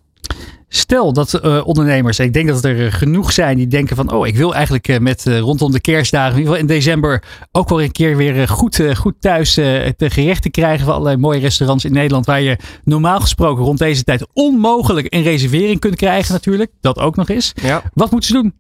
[0.68, 4.36] Stel dat eh, ondernemers, ik denk dat er genoeg zijn die denken van, oh, ik
[4.36, 7.82] wil eigenlijk eh, met eh, rondom de kerstdagen, in ieder geval in december, ook wel
[7.82, 11.40] een keer weer eh, goed, eh, goed thuis eh, de gerechten krijgen van allerlei mooie
[11.40, 16.34] restaurants in Nederland, waar je normaal gesproken rond deze tijd onmogelijk een reservering kunt krijgen
[16.34, 16.72] natuurlijk.
[16.82, 17.52] Dat ook nog eens.
[17.62, 17.82] Ja.
[17.94, 18.54] Wat moeten ze doen?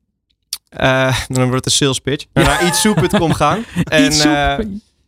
[0.69, 2.25] Eh, dan wordt het een sales pitch.
[2.33, 3.63] Naar eatsoep.com gaan.
[3.83, 4.57] En Iets soep, eh,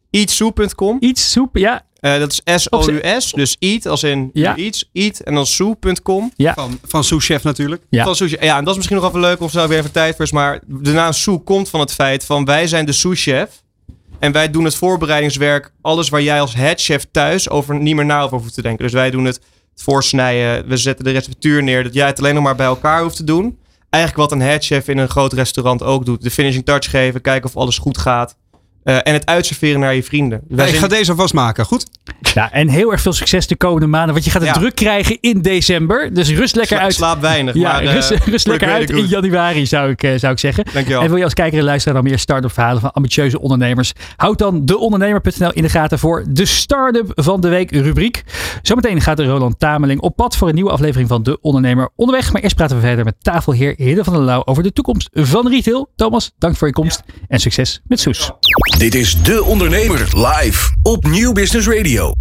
[0.10, 0.97] eatsoep.com.
[0.99, 1.82] iets soep, ja.
[2.05, 3.31] Eh, dat is S-O-U-S.
[3.31, 4.55] Dus eat als in Ja.
[4.55, 4.89] iets.
[4.93, 6.31] Eat en dan soep.com.
[6.37, 7.81] Van, van sous chef natuurlijk.
[7.89, 8.03] Ja.
[8.03, 8.37] Van sushi.
[8.39, 10.31] Ja, en dat is misschien nog even leuk of zo weer even tijd voor is.
[10.31, 13.49] Maar de naam Sous komt van het feit van wij zijn de sous-chef.
[14.19, 15.71] En wij doen het voorbereidingswerk.
[15.81, 18.83] Alles waar jij als headchef thuis over niet meer na over hoeft te denken.
[18.83, 19.39] Dus wij doen het
[19.75, 20.67] voorsnijden.
[20.67, 21.83] We zetten de receptuur neer.
[21.83, 23.57] Dat jij het alleen nog maar bij elkaar hoeft te doen.
[23.89, 26.21] Eigenlijk wat een headchef in een groot restaurant ook doet.
[26.21, 27.21] De finishing touch geven.
[27.21, 28.37] Kijken of alles goed gaat.
[28.86, 30.41] Eh, en het uitserveren naar je vrienden.
[30.48, 31.65] Wij ik zijn- ga deze alvast maken.
[31.65, 31.86] Goed?
[32.34, 34.60] Ja, en heel erg veel succes de komende maanden, want je gaat het Ja.
[34.60, 36.13] druk krijgen in december.
[36.13, 36.93] Dus rust lekker Sla- uit.
[36.93, 37.54] Slaap weinig.
[37.56, 40.39] Ja, maar, eh, rust, rust pretty lekker uit in januari, zou ik, eh, zou ik
[40.39, 40.65] zeggen.
[40.74, 41.02] Dankjewel.
[41.02, 43.91] En wil je als kijker en luisteraar dan meer start-up verhalen van ambitieuze ondernemers?
[44.15, 48.24] Houd dan deondernemer.nl in de gaten voor de Start-up van de Week rubriek.
[48.62, 52.32] Zometeen gaat de Roland Tameling op pad voor een nieuwe aflevering van De Ondernemer onderweg.
[52.34, 55.48] Maar eerst praten we verder met tafelheer Hidde van der Lauw over de toekomst van
[55.50, 55.89] retail.
[55.95, 58.32] Thomas, dank voor je komst en succes met Soes.
[58.77, 62.13] Dit is De Ondernemer live op Nieuw Business Radio.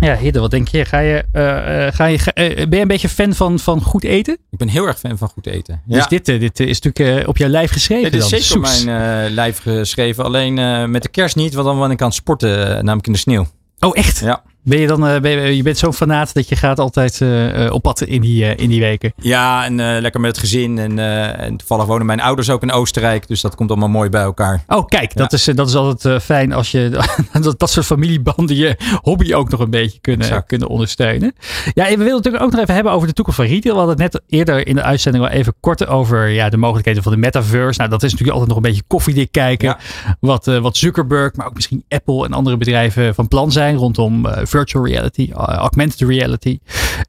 [0.00, 0.84] Ja, Hidde, wat denk je?
[0.84, 4.04] Ga je, eh, eh, ga je eh, ben je een beetje fan van, van goed
[4.04, 4.38] eten?
[4.50, 5.82] Ik ben heel erg fan van goed eten.
[5.86, 8.40] Dus dit, dit is natuurlijk eh, op jouw lijf geschreven Het is dan.
[8.40, 10.24] zeker op mijn eh, lijf geschreven.
[10.24, 13.12] Alleen eh, met de kerst niet, want dan ben ik aan het sporten, namelijk in
[13.12, 13.46] de sneeuw.
[13.78, 14.18] Oh, echt?
[14.18, 14.42] Ja.
[14.62, 17.72] Ben je dan, eh, ben je, je bent zo'n fanaat dat je gaat altijd eh,
[17.72, 19.12] op pad in die, in die weken.
[19.16, 20.78] Ja, en lekker met het gezin.
[20.78, 20.98] En,
[21.38, 23.28] en toevallig wonen mijn ouders ook in Oostenrijk.
[23.28, 24.64] Dus dat komt allemaal mooi bij elkaar.
[24.66, 26.88] Oh, kijk, dat, is, dat is altijd fijn als je
[27.40, 30.46] dat, dat soort familiebanden je hobby ook nog een beetje kunnen, Exact.
[30.46, 31.34] kunnen ondersteunen.
[31.74, 33.74] Ja, en we willen natuurlijk ook nog even hebben over de toekomst van retail.
[33.74, 37.02] We hadden het net eerder in de uitzending wel even kort over ja, de mogelijkheden
[37.02, 37.78] van de metaverse.
[37.78, 39.68] Nou, dat is natuurlijk altijd nog een beetje koffiedik kijken.
[39.68, 39.78] Ja.
[40.20, 44.86] Wat, wat Zuckerberg, maar ook misschien Apple en andere bedrijven van plan zijn rondom virtual
[44.86, 46.58] reality, eh, augmented reality.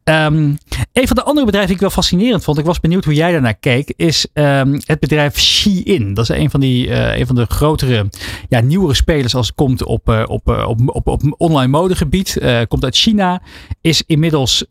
[0.03, 0.53] Ehm,
[0.93, 3.31] een van de andere bedrijven die ik wel fascinerend vond, ik was benieuwd hoe jij
[3.31, 6.13] daarnaar keek, is ehm, het bedrijf Shein.
[6.13, 8.09] Dat is een van, die, een van de grotere,
[8.49, 12.37] ja, nieuwere spelers als het komt op, eh, op, op, op, op online modegebied.
[12.67, 13.41] Komt uit China,
[13.81, 14.65] is inmiddels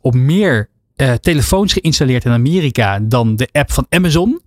[0.00, 0.68] op meer
[1.20, 4.40] telefoons geïnstalleerd in Amerika dan de app van Amazon.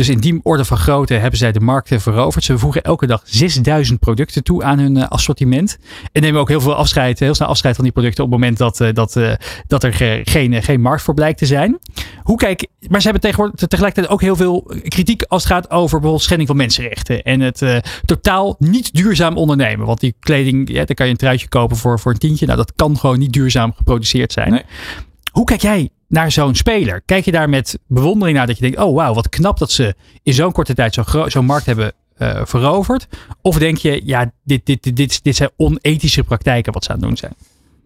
[0.00, 2.44] Dus in die orde van grootte hebben zij de markt eh, veroverd.
[2.44, 5.78] Ze voegen elke dag 6000 producten toe aan hun eh, assortiment.
[6.12, 8.58] En nemen ook heel veel afscheid, heel snel afscheid van die producten op het moment
[8.58, 9.32] dat, eh, dat, eh,
[9.66, 11.78] dat er eh, geen, eh, geen markt voor blijkt te zijn.
[12.22, 15.90] Hoe kijk, maar ze hebben tegenwoordig tegelijkertijd ook heel veel kritiek als het gaat over
[15.90, 17.22] bijvoorbeeld schending van mensenrechten.
[17.22, 19.86] En het eh, totaal niet duurzaam ondernemen.
[19.86, 22.46] Want die kleding, ja, daar kan je een truitje kopen voor, voor een tientje.
[22.46, 24.50] Nou, dat kan gewoon niet duurzaam geproduceerd zijn.
[24.50, 24.62] Nee.
[25.32, 27.00] Hoe kijk jij naar zo'n speler?
[27.04, 29.94] Kijk je daar met bewondering naar dat je denkt, oh wauw, wat knap dat ze
[30.22, 33.06] in zo'n korte tijd zo'n markt hebben eh, veroverd?
[33.42, 36.96] Of denk je, ja, dit, dit, dit, dit, dit zijn onethische praktijken wat ze aan
[36.98, 37.32] het doen zijn?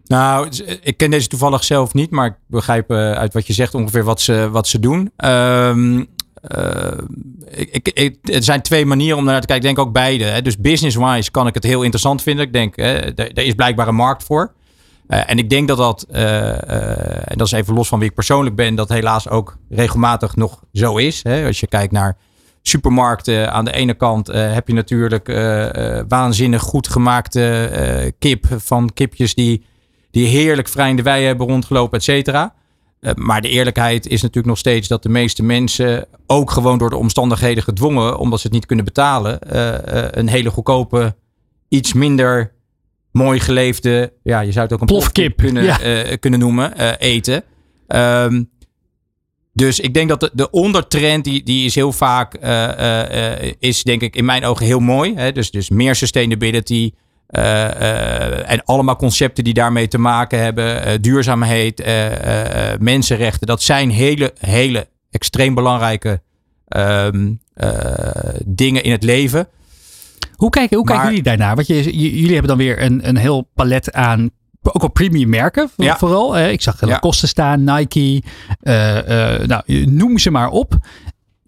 [0.07, 0.49] Nou,
[0.81, 4.03] ik ken deze toevallig zelf niet, maar ik begrijp eh, uit wat je zegt ongeveer
[4.03, 5.11] wat ze, wat ze doen.
[5.17, 6.03] Ehm,
[6.41, 6.97] eh,
[7.49, 9.69] ik, ik- er zijn twee manieren om naar te kijken.
[9.69, 10.23] Ik denk ook beide.
[10.23, 10.41] Hè.
[10.41, 12.45] Dus business-wise kan ik het heel interessant vinden.
[12.45, 14.53] Ik denk, hè, er is blijkbaar een markt voor.
[15.07, 18.09] Eh, en ik denk dat dat, eh, eh, en dat is even los van wie
[18.09, 21.23] ik persoonlijk ben, dat helaas ook regelmatig nog zo is.
[21.23, 21.45] Hè.
[21.45, 22.17] Als je kijkt naar
[22.61, 25.27] supermarkten, aan de ene kant heb je natuurlijk
[26.07, 29.65] waanzinnig goed gemaakte kip van kipjes die,
[30.11, 32.53] die heerlijk vrij in de wei hebben rondgelopen, et cetera.
[33.15, 36.97] Maar de eerlijkheid is natuurlijk nog steeds dat de meeste mensen, ook gewoon door de
[36.97, 39.37] omstandigheden gedwongen, omdat ze het niet kunnen betalen,
[40.19, 41.15] een hele goedkope,
[41.67, 42.54] iets minder
[43.15, 45.79] mooi geleefde, ja, je zou het ook een Plofkip, plofkip kunnen, ja.
[46.03, 47.43] eh, kunnen noemen, eh, eten.
[47.87, 48.43] Ehm,
[49.53, 53.53] dus ik denk dat de, de ondertrend, die, die is heel vaak, eh, eh, eh,
[53.59, 55.13] is denk ik in mijn ogen heel mooi.
[55.15, 55.31] Hè?
[55.31, 56.91] Dus, dus meer sustainability
[57.27, 60.83] eh, eh, en allemaal concepten die daarmee te maken hebben.
[60.85, 63.47] eh, duurzaamheid, eh, eh, eh, mensenrechten.
[63.47, 66.21] Dat zijn hele, hele extreem belangrijke
[66.67, 67.69] ehm, eh,
[68.45, 69.47] dingen in het leven.
[70.35, 71.55] Hoe kijken, hoe kijken jullie daarnaar?
[71.55, 74.29] Want je, jullie hebben dan weer een, een heel palet aan
[74.73, 75.97] ook al premium merken Ja.
[75.97, 76.37] vooral.
[76.39, 76.87] ik zag Ja.
[76.87, 78.23] Lacoste staan, Nike,
[78.61, 80.77] eh, eh, nou, noem ze maar op.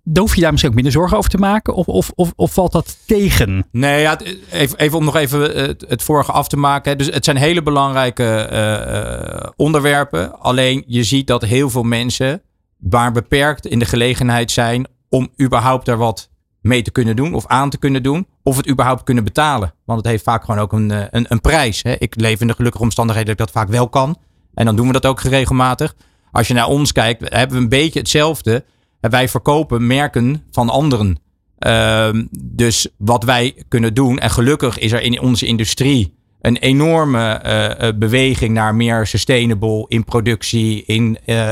[0.03, 1.73] Dan hoef je daar misschien ook minder zorgen over te maken?
[1.73, 3.67] Of, of, of, of valt dat tegen?
[3.71, 4.17] Nee, ja,
[4.51, 6.97] even, even om nog even eh, het, het vorige af te maken.
[6.97, 10.39] Dus het zijn hele belangrijke onderwerpen.
[10.39, 12.41] Alleen je ziet dat heel veel mensen
[12.77, 16.29] maar beperkt in de gelegenheid zijn om überhaupt daar wat
[16.67, 18.27] mee te kunnen doen of aan te kunnen doen.
[18.43, 19.73] Of het überhaupt kunnen betalen.
[19.85, 21.83] Want het heeft vaak gewoon ook een, eh, een, een prijs.
[21.83, 21.95] Hè.
[21.97, 24.17] Ik leef in de gelukkige omstandigheden dat ik dat vaak wel kan.
[24.53, 25.95] En dan doen we dat ook regelmatig.
[26.31, 28.65] Als je naar ons kijkt, hebben we een beetje hetzelfde.
[28.99, 31.19] Wij verkopen merken van anderen.
[31.57, 36.16] Ehm, dus wat wij kunnen doen, en gelukkig is er in onze industrie
[36.47, 41.51] een enorme eh, eh, beweging naar meer sustainable in productie, in uh,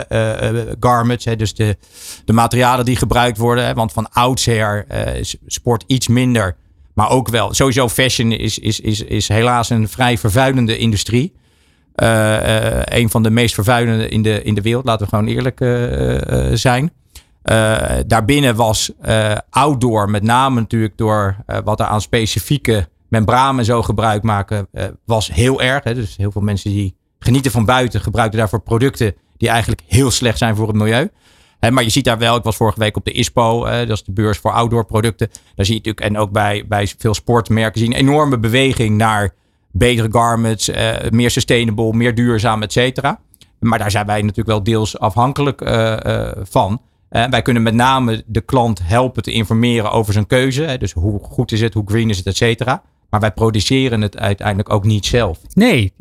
[0.79, 1.25] garments.
[1.25, 1.77] Hè, dus de,
[2.25, 3.65] de materialen die gebruikt worden.
[3.65, 6.55] Hè, want van oudsher is sport iets minder.
[6.93, 11.33] Maar ook wel, sowieso fashion is, is, is, is helaas een vrij vervuilende industrie.
[11.95, 15.59] een van de meest vervuilende in de, in de wereld, laten we gewoon eerlijk
[16.57, 16.91] zijn.
[18.07, 18.91] daarbinnen was
[19.49, 24.83] outdoor, met name natuurlijk door wat er aan specifieke membranen en zo gebruik maken, uh,
[25.05, 25.83] was heel erg.
[25.83, 25.93] Hè.
[25.93, 30.37] Dus heel veel mensen die genieten van buiten gebruiken daarvoor producten die eigenlijk heel slecht
[30.37, 31.09] zijn voor het milieu.
[31.59, 34.03] Hè, maar je ziet daar wel, ik was vorige week op de ISPO, dat is
[34.03, 35.29] de beurs voor outdoor producten.
[35.55, 38.97] Daar zie je natuurlijk, en ook bij, bij veel sportmerken, zie je een enorme beweging
[38.97, 39.33] naar
[39.71, 43.19] betere garments, uh, meer sustainable, meer duurzaam, et cetera.
[43.59, 45.61] Maar daar zijn wij natuurlijk wel deels afhankelijk
[46.49, 46.81] van.
[47.09, 50.75] wij kunnen met name de klant helpen te informeren over zijn keuze.
[50.79, 52.83] Dus hoe goed is het, hoe green is het, et cetera.
[53.15, 55.39] Maar wij produceren het uiteindelijk ook niet zelf.
[55.53, 55.93] Nee,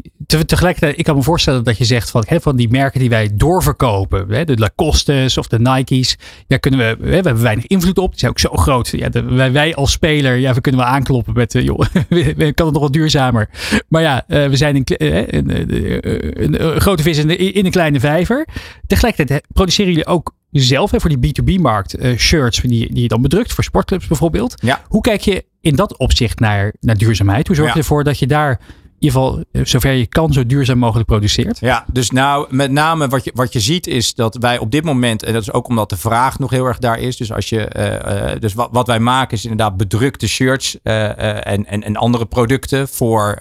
[0.47, 3.31] tegelijkertijd, ik kan me voorstellen dat je zegt van, hè, van die merken die wij
[3.35, 7.99] doorverkopen, hè, de Lacoste's of de Nike's, ja, kunnen we, hè, we hebben weinig invloed
[7.99, 8.11] op.
[8.11, 8.89] Die zijn ook zo groot.
[8.89, 11.79] Ja, de, wij, wij als speler, ja, we kunnen wel aankloppen met, uh, joh,
[12.55, 13.49] kan het nog wat duurzamer.
[13.89, 17.71] Maar ja, uh, we zijn een, uh, een, een, grote vis in, de, in een
[17.71, 18.49] kleine vijver.
[18.87, 23.53] Tegelijkertijd produceren jullie ook zelf hè, voor die B2B-markt shirts die, die je dan bedrukt
[23.53, 24.55] voor sportclubs bijvoorbeeld.
[24.63, 24.83] Ja.
[24.89, 27.47] Hoe kijk je in dat opzicht naar, naar duurzaamheid?
[27.47, 30.79] Hoe zorg je ervoor dat je daar in ieder geval zover je kan zo duurzaam
[30.79, 31.59] mogelijk produceert?
[31.61, 34.85] Ja, dus nou met name wat je, wat je ziet is dat wij op dit
[34.85, 37.17] moment, en dat is ook omdat de vraag nog heel erg daar is.
[37.17, 41.47] Dus, als je, uh, uh, dus wat, wat wij maken is inderdaad bedrukte shirts uh,
[41.47, 43.39] en, en, en andere producten voor,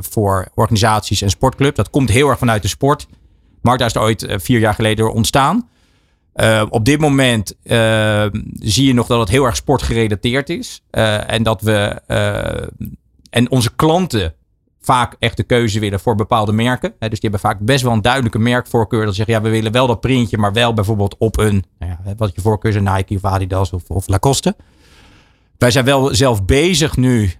[0.00, 1.76] voor organisaties en sportclubs.
[1.76, 3.06] Dat komt heel erg vanuit de sport.
[3.62, 5.68] Daar is er ooit vier jaar geleden door ontstaan.
[6.40, 10.82] Uh, op dit moment uh, zie je nog dat het heel erg sportgerelateerd is.
[10.90, 12.00] Uh, en dat we
[13.30, 14.34] en onze klanten
[14.80, 16.94] vaak echt de keuze willen voor bepaalde merken.
[16.98, 19.04] dus die hebben vaak best wel een duidelijke merkvoorkeur.
[19.04, 22.14] Dat zeggen, ja, we willen wel dat printje, maar wel bijvoorbeeld op een, nou ja,
[22.16, 24.56] wat je voorkeur is, Nike of Adidas of, of Lacoste.
[25.58, 27.32] Wij zijn wel zelf bezig nu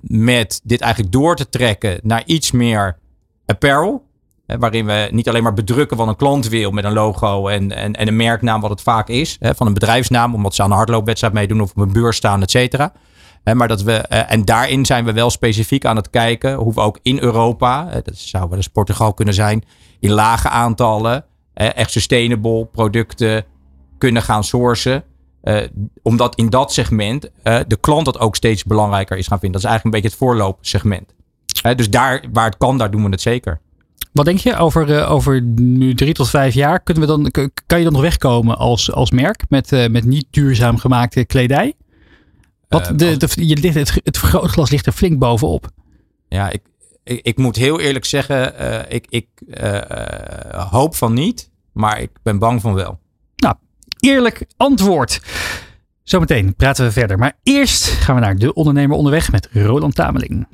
[0.00, 2.98] met dit eigenlijk door te trekken naar iets meer
[3.46, 4.03] apparel
[4.46, 7.92] waarin we niet alleen maar bedrukken wat een klant wil met een logo en, en,
[7.92, 9.38] en een merknaam, wat het vaak is.
[9.40, 12.50] Van een bedrijfsnaam, omdat ze aan een hardloopwedstrijd meedoen of op een beurs staan, et
[12.50, 12.92] cetera.
[13.54, 16.98] maar dat we, en daarin zijn we wel specifiek aan het kijken hoe we ook
[17.02, 19.64] in Europa, dat zou wel eens Portugal kunnen zijn,
[20.00, 23.44] in lage aantallen echt sustainable producten
[23.98, 25.04] kunnen gaan sourcen.
[26.02, 29.60] omdat in dat segment de klant dat ook steeds belangrijker is gaan vinden.
[29.60, 31.14] Dat is eigenlijk een beetje het voorloopsegment.
[31.76, 33.60] dus daar waar het kan, daar doen we het zeker.
[34.12, 36.80] Wat denk je over, uh, over nu drie tot vijf jaar?
[36.80, 40.26] Kunnen we dan, kan je dan nog wegkomen als, als merk met, uh, met niet
[40.30, 41.74] duurzaam gemaakte kledij?
[42.68, 45.68] Wat, uh, de, de, je ligt, het, het vergrootglas ligt er flink bovenop.
[46.28, 46.62] Ja, ik,
[47.04, 48.54] ik, ik moet heel eerlijk zeggen,
[48.92, 49.28] ik, ik
[50.70, 52.98] hoop van niet, maar ik ben bang van wel.
[53.36, 53.54] Nou,
[54.00, 55.20] eerlijk antwoord.
[56.02, 57.18] Zometeen praten we verder.
[57.18, 60.46] Maar eerst gaan we naar De Ondernemer Onderweg met Roland Tameling.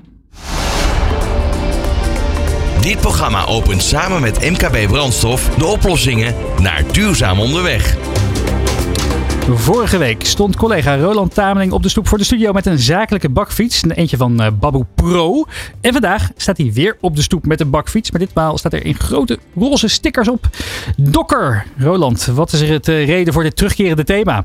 [2.80, 7.96] Dit programma opent samen met MKB Brandstof de oplossingen naar duurzaam onderweg.
[9.48, 13.28] Vorige week stond collega Roland Tameling op de stoep voor de studio met een zakelijke
[13.28, 13.82] bakfiets.
[13.82, 15.44] Een eentje van uh, Babu Pro.
[15.80, 18.10] En vandaag staat hij weer op de stoep met een bakfiets.
[18.10, 20.48] Maar ditmaal staat er in grote roze stickers op.
[20.96, 21.66] Dokker.
[21.78, 24.44] Roland, wat is er het uh, reden voor dit terugkerende thema?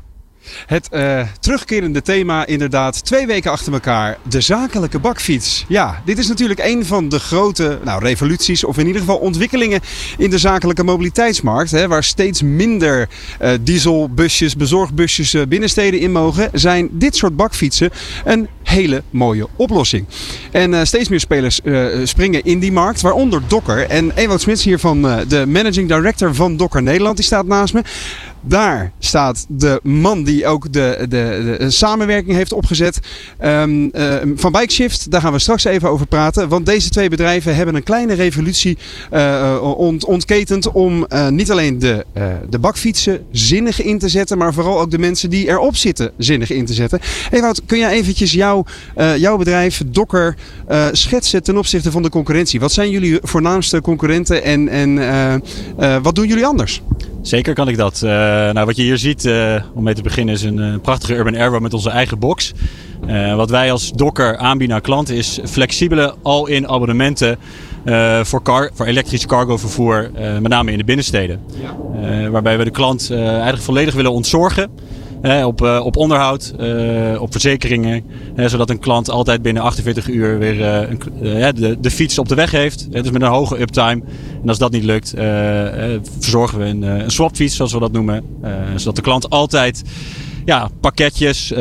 [0.66, 4.18] Het uh, terugkerende thema inderdaad twee weken achter elkaar.
[4.22, 5.64] De zakelijke bakfiets.
[5.68, 9.80] Ja, dit is natuurlijk een van de grote nou, revoluties of in ieder geval ontwikkelingen
[10.18, 11.70] in de zakelijke mobiliteitsmarkt.
[11.70, 13.08] Hè, waar steeds minder
[13.42, 16.50] uh, dieselbusjes, bezorgbusjes uh, binnensteden in mogen.
[16.52, 17.90] Zijn dit soort bakfietsen
[18.24, 20.06] een hele mooie oplossing.
[20.50, 21.60] En steeds meer spelers
[22.02, 23.00] springen in die markt.
[23.00, 23.88] Waaronder Dokker.
[23.88, 27.16] En Ewout Smits hier van de managing director van Dokker Nederland.
[27.16, 27.82] Die staat naast me.
[28.48, 33.00] Daar staat de man die ook de, de, de samenwerking heeft opgezet
[33.44, 35.10] um, uh, van Bikeshift.
[35.10, 36.48] Daar gaan we straks even over praten.
[36.48, 38.78] Want deze twee bedrijven hebben een kleine revolutie
[39.12, 42.04] uh, ont, ontketend om uh, niet alleen de,
[42.48, 46.50] de bakfietsen zinnig in te zetten, maar vooral ook de mensen die erop zitten zinnig
[46.50, 47.00] in te zetten.
[47.30, 48.64] Ewout, kun jij eventjes jouw,
[49.16, 50.36] jouw bedrijf, Dokker,
[50.92, 52.60] schetsen ten opzichte van de concurrentie?
[52.60, 55.42] Wat zijn jullie voornaamste concurrenten en, en
[56.02, 56.82] wat doen jullie anders?
[57.26, 58.00] Zeker kan ik dat.
[58.04, 58.10] Uh,
[58.50, 61.36] nou, wat je hier ziet, uh, om mee te beginnen, is een, een prachtige Urban
[61.36, 62.52] Airway met onze eigen box.
[63.06, 67.38] Uh, wat wij als Docker aanbieden aan klanten is flexibele all-in abonnementen
[68.22, 71.40] voor, car, voor elektrisch cargo vervoer, met name in de binnensteden.
[71.60, 72.30] Ja.
[72.30, 74.70] waarbij we de klant eigenlijk volledig willen ontzorgen
[75.22, 78.04] op, uh, op onderhoud, uh, op verzekeringen.
[78.36, 82.34] zodat een klant altijd binnen 48 uur weer uh, een, de, de fiets op de
[82.34, 82.92] weg heeft.
[82.92, 84.02] dus met een hoge uptime.
[84.42, 85.14] En als dat niet lukt,
[86.18, 88.24] verzorgen we een, een swapfiets, zoals we dat noemen.
[88.76, 89.82] zodat de klant altijd
[90.44, 91.52] ja, pakketjes,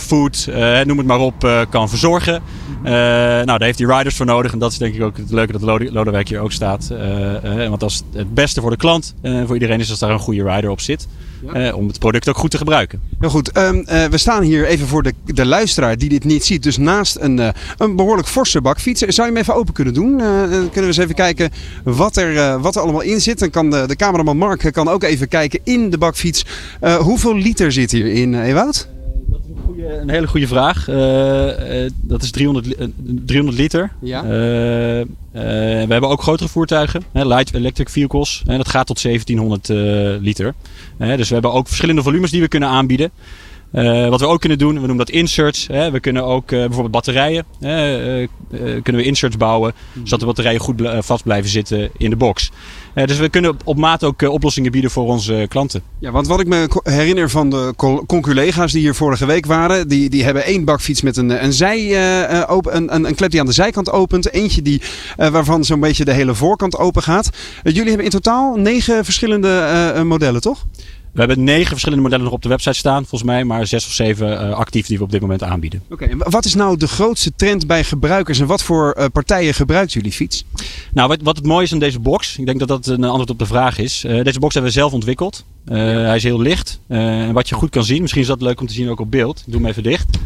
[0.00, 0.48] food,
[0.84, 2.42] noem het maar op, kan verzorgen.
[2.82, 4.52] nou, daar heeft hij riders voor nodig.
[4.52, 6.92] En dat is denk ik ook het leuke dat Lodewijk hier ook staat.
[7.68, 10.70] want als het beste voor de klant, voor iedereen is als daar een goede rider
[10.70, 11.08] op zit.
[11.52, 13.00] Eh, om het product ook goed te gebruiken.
[13.20, 13.56] Heel goed.
[13.56, 16.62] Um, uh, we staan hier even voor de, de luisteraar die dit niet ziet.
[16.62, 19.00] Dus naast een, uh, een behoorlijk forse bakfiets.
[19.00, 20.18] Zou je hem even open kunnen doen?
[20.18, 21.50] dan kunnen we eens even kijken
[21.84, 23.38] wat er, wat er allemaal in zit.
[23.38, 26.44] Dan kan de, de cameraman Mark kan ook even kijken in de bakfiets.
[27.00, 28.88] hoeveel liter zit hierin, Ewout?
[29.86, 30.88] Een hele goede vraag.
[30.88, 32.74] Uh, uh, dat is 300,
[33.26, 33.92] 300 liter.
[34.00, 34.22] Ja.
[34.22, 34.30] Uh,
[35.32, 38.42] we hebben ook grotere voertuigen, hè, light electric vehicles.
[38.46, 39.68] En dat gaat tot 1700
[40.22, 40.54] liter.
[40.98, 43.10] dus we hebben ook verschillende volumes die we kunnen aanbieden.
[43.72, 45.66] Uh, wat we ook kunnen doen, we noemen dat inserts.
[45.66, 45.90] Hè.
[45.90, 48.28] We kunnen ook uh, bijvoorbeeld batterijen, uh,
[48.82, 50.04] kunnen we inserts bouwen, mhm.
[50.04, 52.50] zodat de batterijen goed vast blijven zitten in de box.
[53.06, 55.82] Dus we kunnen op maat ook oplossingen bieden voor onze klanten.
[55.98, 57.72] Ja, want wat ik me herinner van de
[58.06, 62.46] conculega's die hier vorige week waren, die, die hebben één bakfiets met een, een, zij,
[62.48, 64.82] open, een, een, een klep die aan de zijkant opent, eentje die,
[65.16, 67.30] waarvan zo'n beetje de hele voorkant open gaat.
[67.62, 70.64] jullie hebben in totaal negen verschillende modellen, toch?
[71.12, 73.92] We hebben negen verschillende modellen nog op de website staan, volgens mij, maar zes of
[73.92, 75.82] zeven uh, actief die we op dit moment aanbieden.
[75.90, 79.54] Oké, okay, wat is nou de grootste trend bij gebruikers en wat voor uh, partijen
[79.54, 80.44] gebruikt jullie fiets?
[80.92, 83.30] Nou, wat, wat, het mooie is aan deze box, ik denk dat dat een antwoord
[83.30, 84.04] op de vraag is.
[84.04, 85.44] Uh, deze box hebben we zelf ontwikkeld.
[85.64, 85.74] Ja.
[85.74, 88.66] Hij is heel licht en wat je goed kan zien, misschien is dat leuk om
[88.66, 89.38] te zien ook op beeld.
[89.38, 90.18] Ik doe hem even dicht.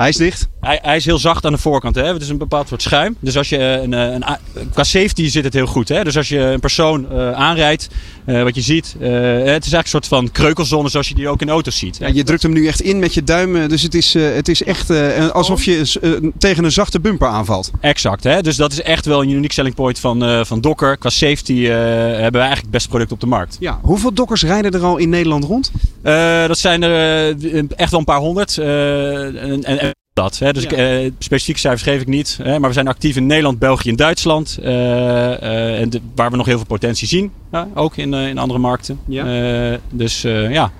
[0.00, 0.48] Hij is dicht?
[0.60, 1.94] Hij, hij, is heel zacht aan de voorkant.
[1.94, 2.12] Hè?
[2.12, 3.16] Het is een bepaald soort schuim.
[3.20, 4.24] Dus als je een, een,
[4.72, 5.88] qua safety zit het heel goed.
[5.88, 6.04] Hè?
[6.04, 7.88] Dus als je een persoon uh, aanrijdt,
[8.30, 11.28] uh, wat je ziet, uh, het is eigenlijk een soort van kreukelzone zoals je die
[11.28, 11.96] ook in auto's ziet.
[11.96, 13.68] Ja, je drukt hem nu echt in met je duim.
[13.68, 14.90] Dus het is, het is echt
[15.32, 17.70] alsof je tegen een zachte bumper aanvalt.
[17.80, 18.24] Exact.
[18.24, 18.42] Hè?
[18.42, 20.96] Dus dat is echt wel een unique selling point van, van Docker.
[20.96, 23.56] Qua safety hebben we eigenlijk het beste product op de markt.
[23.60, 23.78] Ja.
[23.82, 25.70] Hoeveel Dockers rijden er al in Nederland rond?
[26.46, 27.36] dat zijn er
[27.76, 28.58] echt wel een paar honderd.
[28.58, 30.38] en, en dat.
[30.38, 30.52] Hè.
[30.52, 30.70] Dus ja.
[30.70, 32.38] ik, uh, specifieke cijfers geef ik niet.
[32.42, 32.58] Hè.
[32.58, 34.58] Maar we zijn actief in Nederland, België en Duitsland.
[34.60, 37.32] Uh, uh, en de, waar we nog heel veel potentie zien.
[37.74, 39.00] ook in, in andere markten.
[39.06, 39.78] Ja.
[39.90, 40.72] dus ja,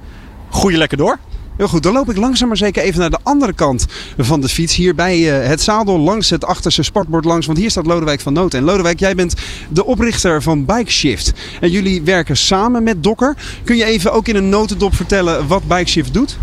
[0.50, 1.18] groeien lekker door.
[1.56, 3.86] Heel goed, dan loop ik langzaam maar zeker even naar de andere kant
[4.18, 4.74] van de fiets.
[4.76, 7.46] Hier bij het zadel, langs het achterste sportbord langs.
[7.46, 8.54] Want hier staat Lodewijk van Noot.
[8.54, 9.34] En Lodewijk, jij bent
[9.68, 11.32] de oprichter van Bike Shift.
[11.60, 13.36] En jullie werken samen met Dokker.
[13.64, 16.38] Kun je even ook in een notendop vertellen wat Bike Shift doet?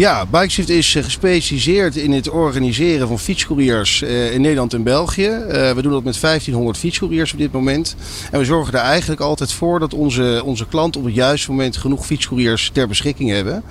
[0.00, 5.26] Ja, Bikeshift is eh, gespecialiseerd in het organiseren van fietscouriers eh, in Nederland en België.
[5.28, 7.96] Eh, we doen dat met 1500 fietscouriers op dit moment.
[8.30, 11.76] En we zorgen er eigenlijk altijd voor dat onze, onze klanten op het juiste moment
[11.76, 13.62] genoeg fietscouriers ter beschikking hebben.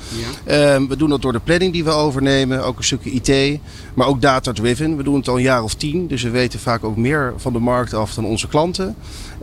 [0.46, 0.74] Ja.
[0.74, 3.60] Ehm, we doen dat door de planning die we overnemen, ook een stukje IT,
[3.94, 4.98] maar ook data-driven.
[4.98, 7.54] We doen het al een jaar of tien, dus we weten vaak ook meer van
[7.54, 8.96] de markt af dan onze klanten.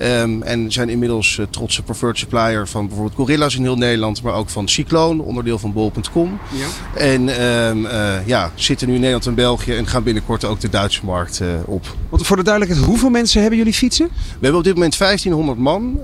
[0.03, 4.35] Um, en zijn inmiddels uh, trotse preferred supplier van bijvoorbeeld Gorilla's in heel Nederland, maar
[4.35, 6.39] ook van Cycloon, onderdeel van Bol.com.
[6.53, 7.01] Ja.
[7.01, 10.69] En um, uh, ja, zitten nu in Nederland en België en gaan binnenkort ook de
[10.69, 11.95] Duitse markt uh, op.
[12.09, 14.07] Want voor de duidelijkheid, hoeveel mensen hebben jullie fietsen?
[14.07, 16.01] We hebben op dit moment 1500 man,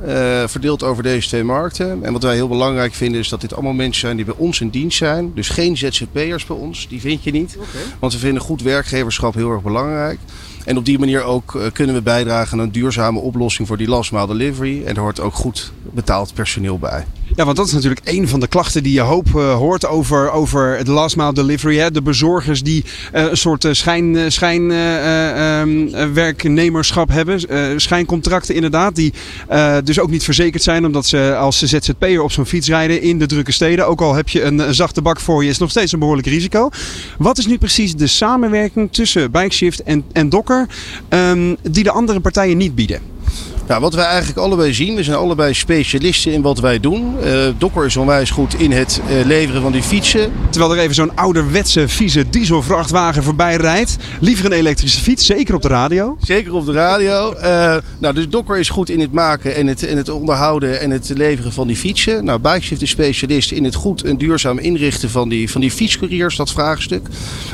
[0.47, 2.05] verdeeld over deze twee markten.
[2.05, 4.61] En wat wij heel belangrijk vinden is dat dit allemaal mensen zijn die bij ons
[4.61, 5.33] in dienst zijn.
[5.35, 7.57] Dus geen ZZP'ers bij ons, die vind je niet.
[7.57, 7.83] Okay.
[7.99, 10.19] Want we vinden goed werkgeverschap heel erg belangrijk.
[10.65, 13.89] En op die manier ook uh, kunnen we bijdragen aan een duurzame oplossing voor die
[13.89, 14.85] last mile delivery.
[14.85, 17.07] En er hoort ook goed betaald personeel bij.
[17.37, 20.31] Ja, want dat is natuurlijk een van de klachten die je hoop uh, hoort over,
[20.31, 21.79] over het last mile delivery.
[21.79, 21.91] Hè?
[21.91, 27.41] De bezorgers die uh, een soort schijn, schijnwerknemerschap um, hebben.
[27.81, 28.95] schijncontracten inderdaad.
[28.95, 29.13] Die
[29.85, 33.27] dus ook niet verzekerd zijn omdat ze als ZZP'er op zo'n fiets rijden in de
[33.27, 33.87] drukke steden.
[33.87, 36.69] Ook al heb je een, zachte bak voor je, is nog steeds een behoorlijk risico.
[37.19, 40.67] Wat is nu precies de samenwerking tussen Bikeshift en, en Docker?
[41.09, 43.01] um, die de andere partijen niet bieden.
[43.67, 47.15] Nou, wat wij eigenlijk allebei zien, we zijn allebei specialisten in wat wij doen.
[47.25, 50.33] Uh, Dokker is onwijs goed in het uh, leveren van die fietsen.
[50.51, 53.97] Terwijl er even zo'n ouderwetse, vieze dieselvrachtwagen voorbij rijdt.
[54.21, 56.17] Liever een elektrische fiets, zeker op de radio.
[56.21, 57.35] Zeker op de radio.
[57.37, 60.91] Uh, nou, dus Dokker is goed in het maken en het, en het onderhouden en
[60.91, 62.25] het leveren van die fietsen.
[62.25, 66.37] Nou, Bikeshift is specialist in het goed en duurzaam inrichten van die, van die fietscouriers,
[66.37, 67.07] dat vraagstuk.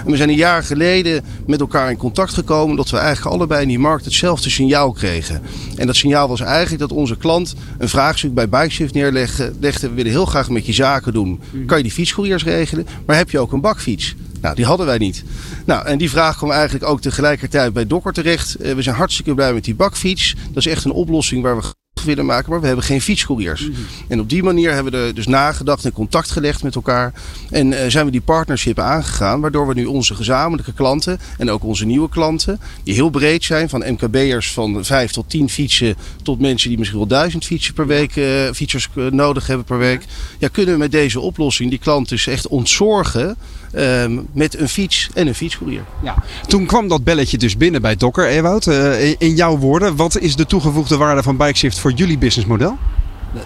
[0.04, 3.62] En we zijn een jaar geleden met elkaar in contact gekomen dat we eigenlijk allebei
[3.62, 5.42] in die markt hetzelfde signaal kregen.
[5.76, 9.52] En dat signaal was eigenlijk dat onze klant een vraagstuk bij Bikeshift neerlegde.
[9.60, 11.40] legde, We willen heel graag met je zaken doen.
[11.66, 12.86] Kan je die fietscouriers regelen?
[13.06, 14.14] Maar heb je ook een bakfiets?
[14.40, 15.24] Nou, die hadden wij niet.
[15.64, 18.54] Nou, en die vraag kwam eigenlijk ook tegelijkertijd bij Dokker terecht.
[18.54, 20.34] Eh, we zijn hartstikke blij met die bakfiets.
[20.46, 21.62] Dat is echt een oplossing waar we
[22.04, 23.68] willen maken, maar we hebben geen fietscouriers.
[24.08, 27.12] En op die manier hebben we er dus nagedacht en contact gelegd met elkaar.
[27.50, 31.64] En eh, zijn we die partnership aangegaan, waardoor we nu onze gezamenlijke klanten en ook
[31.64, 36.40] onze nieuwe klanten, die heel breed zijn, van MKB'ers van 5 tot 10 fietsen tot
[36.40, 40.04] mensen die misschien wel 1000 fietsen per week, eh, fietsers eh, nodig hebben per week.
[40.38, 43.36] Ja, kunnen we met deze oplossing die klant dus echt ontzorgen
[43.72, 45.82] ehm, met een fiets en een fietscourier.
[46.02, 46.14] Ja.
[46.46, 48.66] Toen kwam dat belletje dus binnen bij Dokker, Ewout.
[48.66, 52.78] Eh, in jouw woorden, wat is de toegevoegde waarde van Bikeshift voor jullie businessmodel?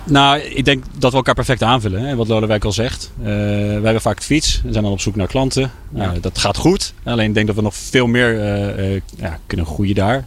[0.04, 2.02] Nou, ik denk dat we elkaar perfect aanvullen.
[2.02, 3.12] Hè, wat Lodewijk al zegt.
[3.20, 4.60] Uh, wij hebben vaak de fiets.
[4.64, 5.70] We zijn dan op zoek naar klanten.
[5.90, 6.94] Nou, dat gaat goed.
[7.04, 10.24] Alleen ik denk dat we nog veel meer uh, uh, ja, kunnen groeien daar.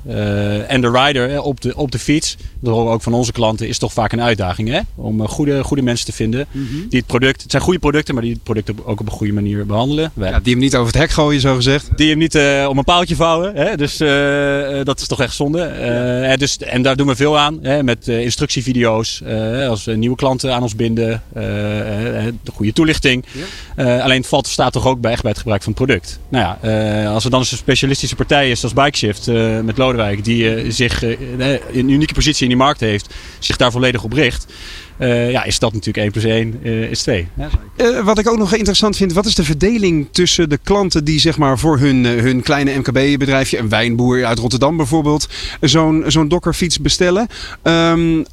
[0.68, 2.38] en de rider op, de, op de fiets.
[2.60, 3.68] Dat horen we ook van onze klanten.
[3.68, 4.70] Is toch vaak een uitdaging.
[4.70, 4.80] Hè?
[4.96, 6.46] Om goede, goede mensen te vinden.
[6.52, 6.88] Mhm.
[6.90, 7.42] Die het product.
[7.42, 8.14] Het zijn goede producten.
[8.14, 10.12] Maar die het product ook op een goede manier behandelen.
[10.16, 11.90] Ja, die hem niet over het hek gooien zo gezegd.
[11.96, 12.36] Die hem niet
[12.70, 13.56] om een paaltje vouwen.
[13.56, 13.78] Hè?
[13.78, 13.98] Dus
[14.84, 16.36] dat is toch echt zonde.
[16.38, 17.60] dus, en daar doen we veel aan.
[17.62, 17.84] Hè?
[17.84, 19.22] Met instructievideo's
[19.70, 23.26] als we nieuwe klanten aan ons binden, de goede toelichting.
[23.76, 26.20] alleen het valt staat toch ook bij, echt bij het gebruik van het product.
[26.30, 29.28] Nou ja, als er dan een specialistische partij is als Bikeshift
[29.64, 31.42] met Lodewijk, die zich in
[31.74, 34.46] een unieke positie in die markt heeft, zich daar volledig op richt.
[35.00, 37.28] Uh, ja, is dat natuurlijk 1 plus 1 uh, is 2.
[37.38, 41.04] Ja, uh, wat ik ook nog interessant vind, wat is de verdeling tussen de klanten
[41.04, 45.30] die zeg maar voor hun, hun kleine MKB-bedrijfje, een wijnboer uit Rotterdam bijvoorbeeld,
[45.62, 47.28] zo'n zo'n dokkerfiets bestellen?
[47.64, 48.26] Um,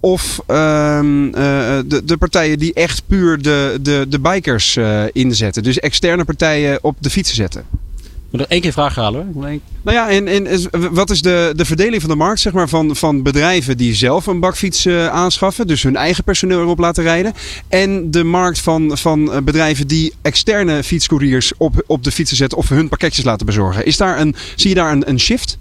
[0.00, 4.78] of um, de, de partijen die echt puur de, de, de bikers
[5.12, 5.62] inzetten.
[5.62, 7.87] Dus externe partijen op de fietsen zetten.
[8.30, 9.44] Moet nog één keer vraag halen hoor.
[9.82, 12.96] Nou ja, en, en wat is de, de verdeling van de markt zeg maar, van,
[12.96, 17.32] van bedrijven die zelf een bakfiets uh, aanschaffen, dus hun eigen personeel erop laten rijden,
[17.68, 22.68] en de markt van, van bedrijven die externe fietscouriers op, op de fietsen zetten of
[22.68, 23.86] hun pakketjes laten bezorgen?
[23.86, 25.58] Is daar een, zie je daar een, een shift?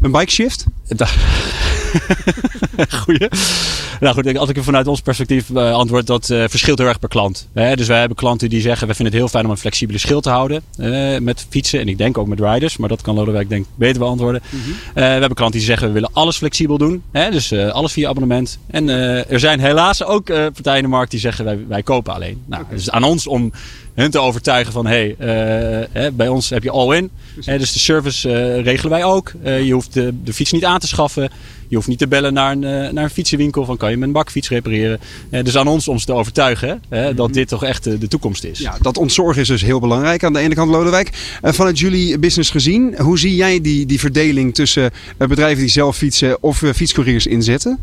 [0.00, 0.64] Een bike shift?
[3.02, 3.28] Goeie.
[4.00, 7.08] Nou goed, als ik vanuit ons perspectief uh, antwoord, dat uh, verschilt heel erg per
[7.08, 7.48] klant.
[7.52, 7.76] Hè?
[7.76, 10.20] Dus wij hebben klanten die zeggen, we vinden het heel fijn om een flexibele schil
[10.20, 11.80] te houden uh, met fietsen.
[11.80, 14.42] En ik denk ook met riders, maar dat kan Lodewijk denk beter beantwoorden.
[14.50, 14.74] Mm -hmm.
[14.94, 17.02] we hebben klanten die zeggen, we willen alles flexibel doen.
[17.12, 17.30] Hè?
[17.30, 18.58] Dus alles via abonnement.
[18.66, 18.88] En
[19.28, 22.42] er zijn helaas ook partijen in de markt die zeggen, wij, wij kopen alleen.
[22.46, 22.74] Nou, okay.
[22.74, 23.52] Dus aan ons om
[23.98, 27.10] hun te overtuigen van hey, uh, bij ons heb je all-in.
[27.44, 29.32] dus de service uh, regelen wij ook.
[29.42, 31.30] je hoeft de, de, fiets niet aan te schaffen.
[31.68, 32.60] Je hoeft niet te bellen naar een,
[32.94, 35.00] naar een fietsenwinkel van kan je mijn bakfiets repareren.
[35.30, 38.58] dus aan ons om ze te overtuigen hè, dat dit toch echt de toekomst is.
[38.58, 41.38] Ja, dat ontzorgen is dus heel belangrijk aan de ene kant Lodewijk.
[41.42, 46.42] vanuit jullie business gezien, hoe zie jij die, die verdeling tussen bedrijven die zelf fietsen
[46.42, 47.78] of fietscouriers inzetten?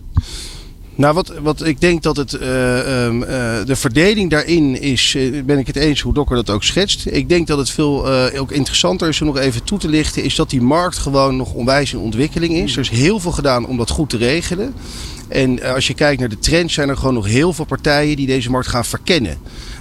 [0.95, 3.21] Nou, wat, wat ik denk dat het, uh, uh,
[3.65, 7.05] de verdeling daarin is, uh, ben ik het eens hoe Dokker dat ook schetst.
[7.05, 10.35] Ik denk dat het veel ook interessanter is om nog even toe te lichten, is
[10.35, 12.73] dat die markt gewoon nog onwijs in ontwikkeling is.
[12.73, 14.73] Er is heel veel gedaan om dat goed te regelen.
[15.27, 18.27] En als je kijkt naar de trends, zijn er gewoon nog heel veel partijen die
[18.27, 19.37] deze markt gaan verkennen.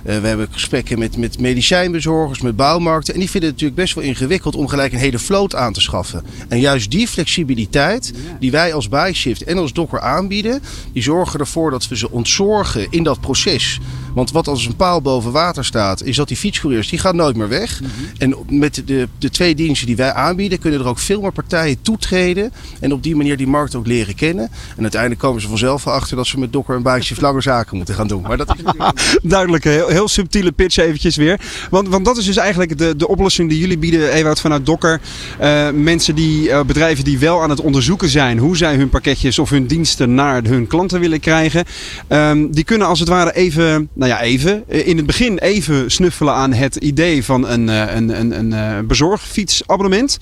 [0.06, 3.14] Uh, we hebben gesprekken met, met medicijnbezorgers, met bouwmarkten.
[3.14, 5.80] En die vinden het natuurlijk best wel ingewikkeld om gelijk een hele vloot aan te
[5.80, 6.24] schaffen.
[6.48, 11.70] En juist die flexibiliteit die wij als Byshift en als Docker aanbieden, die zorgen ervoor
[11.70, 13.80] dat we ze ontzorgen in dat proces.
[14.14, 17.36] Want wat als een paal boven water staat, is dat die fietscouriers die gaan nooit
[17.36, 17.80] meer weg.
[17.80, 18.06] Mm -hmm.
[18.18, 21.82] En met de, de twee diensten die wij aanbieden, kunnen er ook veel meer partijen
[21.82, 22.52] toetreden.
[22.80, 24.50] En op die manier die markt ook leren kennen.
[24.76, 27.94] En uiteindelijk komen ze vanzelf achter dat ze met Docker en Byshift langer zaken moeten
[27.94, 28.22] gaan doen.
[28.22, 31.40] Maar dat is duidelijk heel, heel subtiele pitch eventjes weer.
[31.70, 35.00] Want, want dat is dus eigenlijk de, de oplossing die jullie bieden, Ewout, vanuit Docker.
[35.40, 39.38] Uh, mensen die, uh, bedrijven die wel aan het onderzoeken zijn hoe zij hun pakketjes
[39.38, 41.64] of hun diensten naar hun klanten willen krijgen.
[42.08, 46.34] Um, die kunnen als het ware even, nou ja, even, in het begin even snuffelen
[46.34, 50.18] aan het idee van een, een, een, een bezorgfietsabonnement.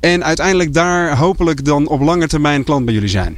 [0.00, 3.36] En uiteindelijk daar hopelijk dan op lange termijn klant bij jullie zijn.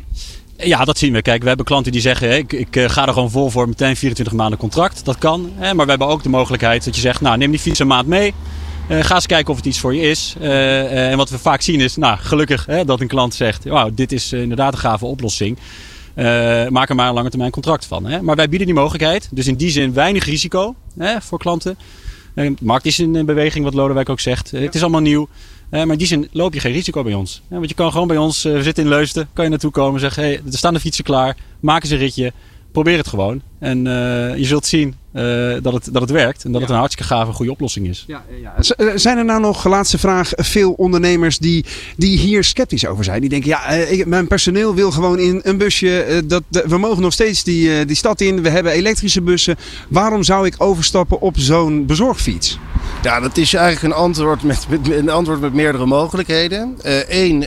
[0.65, 1.23] Ja, dat zien we.
[1.23, 4.35] Kijk, we hebben klanten die zeggen: ik, ik ga er gewoon vol voor meteen 24
[4.35, 5.05] maanden contract.
[5.05, 5.53] Dat kan.
[5.55, 5.75] Hè?
[5.75, 8.07] Maar we hebben ook de mogelijkheid dat je zegt: Nou, neem die fiets een maand
[8.07, 8.35] mee.
[8.91, 10.35] Uh, ga eens kijken of het iets voor je is.
[10.41, 13.91] Uh, en wat we vaak zien is, nou, gelukkig hè, dat een klant zegt: Wauw,
[13.95, 15.59] dit is inderdaad een gave oplossing.
[16.69, 18.07] maak er maar een lange termijn contract van.
[18.07, 18.23] Hè?
[18.23, 19.29] Maar wij bieden die mogelijkheid.
[19.31, 21.79] Dus in die zin weinig risico hè, voor klanten.
[22.35, 24.51] de markt is in beweging, wat Lodewijk ook zegt.
[24.51, 25.29] Het is allemaal nieuw.
[25.71, 27.43] Uh, maar in die zin loop je geen risico bij ons.
[27.51, 29.71] Ja, want je kan gewoon bij ons, uh, we zitten in Leusden, kan je naartoe
[29.71, 32.33] komen en zeggen: hey, er staan de fietsen klaar, maak eens een ritje.
[32.73, 33.43] probeer het gewoon.
[33.59, 35.23] En eh, je zult zien eh,
[35.63, 36.45] dat, het, dat het werkt.
[36.45, 38.05] En dat het een hartstikke gave, goede oplossing is.
[38.07, 38.55] Ja, ja.
[38.77, 41.65] Eh, Zijn er nou nog, laatste vraag, veel ondernemers die,
[41.97, 43.21] die hier sceptisch over zijn?
[43.21, 46.03] Die denken, ja, eh, ik, mijn personeel wil gewoon in een busje.
[46.03, 48.43] eh, dat, de- we mogen nog steeds die, eh, die stad in.
[48.43, 49.57] We hebben elektrische bussen.
[49.89, 52.59] Waarom zou ik overstappen op zo'n bezorgfiets?
[53.03, 56.79] Ja, dat is eigenlijk een antwoord met, een antwoord met meerdere mogelijkheden.
[57.09, 57.47] Eén,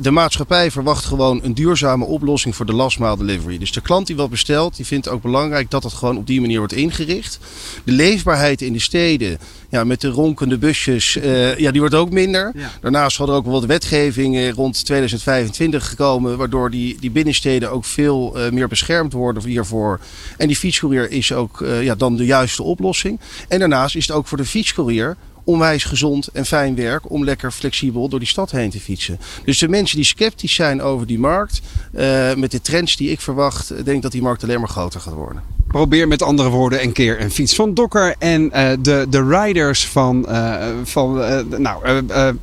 [0.00, 3.58] de maatschappij verwacht gewoon een duurzame oplossing voor de last mile delivery.
[3.58, 6.40] Dus de klant die wat bestelt, die vindt ook belangrijk dat het gewoon op die
[6.40, 7.38] manier wordt ingericht.
[7.84, 9.38] De leefbaarheid in de steden,
[9.68, 12.52] ja, met de ronkende busjes, eh, ja, die wordt ook minder.
[12.80, 17.84] Daarnaast zal er ook wel wat wetgeving rond 2025 gekomen, waardoor die, die binnensteden ook
[17.84, 20.00] veel eh, meer beschermd worden hiervoor.
[20.36, 23.20] En die fietscourier is ook eh, ja, dan de juiste oplossing.
[23.48, 25.16] En daarnaast is het ook voor de fietscourier
[25.48, 29.18] onwijs gezond en fijn werk om lekker flexibel door die stad heen te fietsen.
[29.44, 31.60] Dus de mensen die sceptisch zijn over die markt,
[31.92, 35.00] eh, met de trends die ik verwacht, denk ik dat die markt alleen maar groter
[35.00, 35.42] gaat worden.
[35.68, 39.86] Probeer met andere woorden een keer een fiets van Dokker en eh, de, de riders
[39.86, 42.34] van, eh, van eh, nou, eh, eh,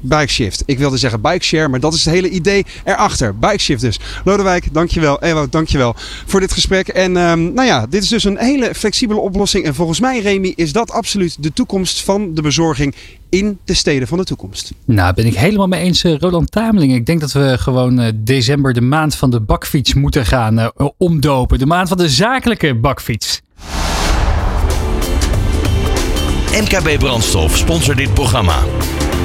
[0.00, 0.62] Bikeshift.
[0.66, 3.38] Ik wilde zeggen Bikeshare, maar dat is het hele idee erachter.
[3.38, 4.00] Bikeshift dus.
[4.24, 5.22] Lodewijk, dankjewel.
[5.22, 5.94] Ewout, dankjewel
[6.26, 6.88] voor dit gesprek.
[6.88, 9.64] En ehm, nou ja, dit is dus een hele flexibele oplossing.
[9.64, 12.94] En volgens mij, Remy, is dat absoluut de toekomst van de bezorging
[13.30, 14.72] in de steden van de toekomst.
[14.84, 16.94] Nou, ben ik helemaal mee eens, eh, Roland Tameling.
[16.94, 20.88] Ik denk dat we gewoon eh, december de maand van de bakfiets moeten gaan eh,
[20.96, 21.58] omdopen.
[21.58, 23.40] De maand van de zakelijke bakfiets.
[26.52, 28.58] MKB Brandstof sponsort dit programma.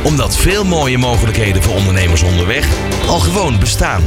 [0.03, 2.69] Omdat veel mooie mogelijkheden voor ondernemers onderweg
[3.07, 4.01] al gewoon bestaan.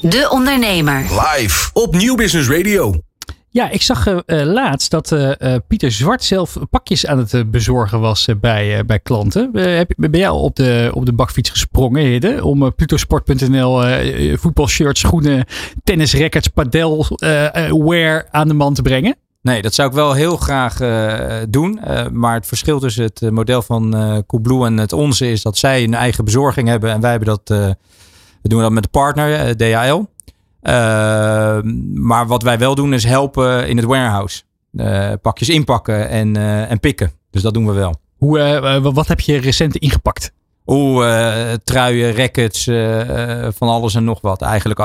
[0.00, 1.00] De Ondernemer.
[1.00, 3.00] Live op Nieuw Business Radio.
[3.52, 8.00] Ja, ik zag eh, eh, laatst dat eh, Pieter Zwart zelf pakjes aan het bezorgen
[8.00, 9.50] was bij, bij klanten.
[9.56, 12.44] Heb, ben jij al op de, op de bakfiets gesprongen, Hidde?
[12.44, 13.82] Om uh, plutosport.nl
[14.36, 15.44] voetbalshirts, schoenen,
[15.84, 17.06] tennisrackets, padel,
[17.68, 19.16] wear aan de man te brengen?
[19.42, 20.76] Nee, dat zou ik wel heel graag
[21.48, 21.80] doen.
[22.12, 25.84] Maar het verschil tussen het model van eh Coolblue en het onze is dat zij
[25.84, 26.90] een eigen bezorging hebben.
[26.90, 27.48] En wij hebben dat,
[28.42, 30.02] we doen dat met de partner, DHL.
[30.62, 31.62] Eh,
[31.94, 34.42] maar wat wij wel doen is helpen in het warehouse.
[34.76, 37.12] Eh, pakjes inpakken en, eh, en pikken.
[37.30, 37.94] Dus dat doen we wel.
[38.16, 40.32] Hoe, eh, wat heb je recent ingepakt?
[40.66, 42.64] Oeh, eh, truien, rackets,
[43.56, 44.42] van alles en nog wat.
[44.42, 44.80] Eigenlijk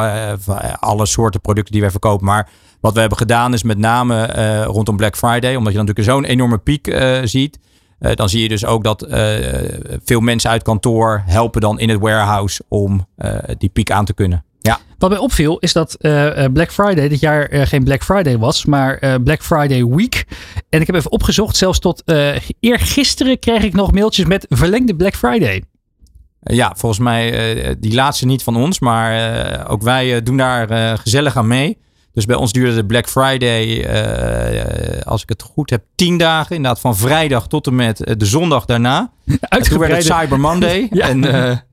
[0.80, 2.26] alle soorten producten die wij verkopen.
[2.26, 2.50] Maar
[2.82, 4.26] wat we hebben gedaan is met name
[4.64, 5.56] rondom Black Friday.
[5.56, 7.60] Omdat je dan natuurlijk zo'n enorme piek ziet.
[8.00, 9.08] Dan zie je dus ook dat
[10.04, 13.08] veel mensen uit kantoor helpen dan in het warehouse om
[13.58, 14.44] die piek aan te kunnen.
[14.68, 14.80] Ja.
[14.98, 18.38] Wat mij opviel is dat eh, eh, Black Friday dit jaar eh, geen Black Friday
[18.38, 20.26] was, maar Black Friday Week.
[20.70, 22.04] En ik heb even opgezocht, zelfs tot
[22.60, 25.64] eergisteren kreeg ik nog mailtjes met verlengde Black Friday.
[26.40, 28.80] Ja, volgens mij die laatste niet van ons.
[28.80, 31.78] Maar ook wij doen daar gezellig aan mee.
[32.14, 33.88] Dus bij ons duurde de Black Friday,
[35.04, 36.56] als ik het goed heb, tien dagen.
[36.56, 39.12] Inderdaad, van vrijdag tot en met de zondag daarna.
[39.40, 40.88] En toen werd het Cyber Monday.
[40.92, 41.08] Ja.
[41.08, 41.22] En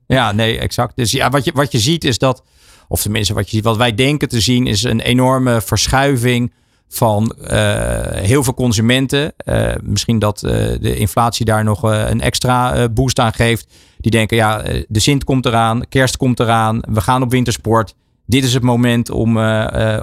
[0.07, 0.95] ja, nee, exact.
[0.95, 2.43] Dus ja, wat je, wat je ziet is dat,
[2.87, 6.51] of tenminste wat je wat wij denken te zien, is een enorme verschuiving
[6.87, 9.33] van eh, heel veel consumenten.
[9.37, 13.73] Eh, misschien dat eh, de inflatie daar nog een extra boost aan geeft.
[13.97, 17.95] Die denken, ja, de Sint komt eraan, kerst komt eraan, we gaan op wintersport.
[18.25, 19.37] Dit is het moment om,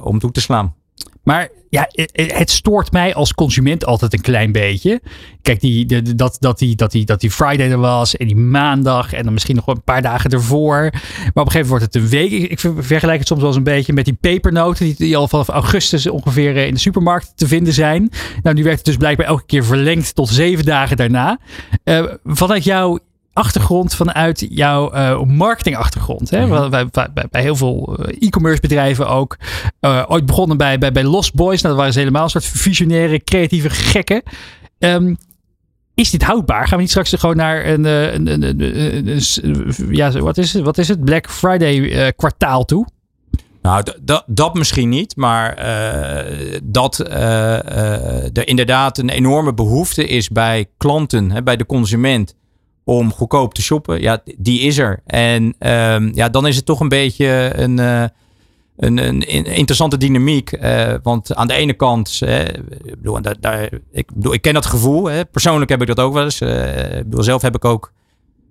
[0.03, 0.74] om toe te slaan.
[1.23, 5.01] Maar ja, eh, eh, het stoort mij als consument altijd een klein beetje.
[5.43, 9.12] Kijk, die, dat, dat, die, dat, die, dat die Friday er was en die maandag
[9.12, 10.81] en dan misschien nog een paar dagen ervoor.
[10.81, 12.31] Maar op een gegeven moment wordt het een week.
[12.31, 15.16] Ik, ik ver- vergelijk het soms wel eens een beetje met die pepernoten die, die
[15.16, 18.11] al vanaf augustus ongeveer eh, in de supermarkt te vinden zijn.
[18.43, 21.39] Nou, nu werd het dus blijkbaar elke keer verlengd tot zeven dagen daarna.
[21.85, 22.99] Eh, vanuit jouw
[23.33, 26.30] achtergrond, vanuit jouw eh, marketingachtergrond.
[26.30, 26.47] Hè?
[26.47, 29.37] Wel, bij, bij, bij heel veel eh, e-commerce bedrijven ook.
[29.80, 31.62] Eh, ooit begonnen bij, bij, bij Lost Boys.
[31.62, 34.22] Nou, dat waren ze helemaal een soort visionaire, creatieve gekken.
[34.78, 35.14] Ehm,
[35.95, 36.62] is dit houdbaar?
[36.68, 39.20] Gaan we niet straks gewoon naar een, een, een,
[39.95, 40.62] ja, wat is het?
[40.62, 41.05] Wat is het?
[41.05, 42.87] Black Friday kwartaal toe?
[43.62, 45.57] Nou, dat- dat misschien niet, maar
[46.62, 52.35] dat eh, er inderdaad een enorme behoefte is bij klanten, hè, bij de consument,
[52.85, 54.01] om goedkoop te shoppen.
[54.01, 55.01] Ja, die is er.
[55.07, 58.05] En ehm, ja, dan is het toch een beetje een, eh,
[58.76, 60.53] een, een in- interessante dynamiek.
[60.53, 62.43] eh, want aan de ene kant, hè,
[62.85, 65.05] ik, bedoel, daar, ik, bedoel, ik ken dat gevoel.
[65.07, 66.41] Hè, persoonlijk heb ik dat ook wel eens.
[66.41, 67.93] eh, ik bedoel, zelf heb ik ook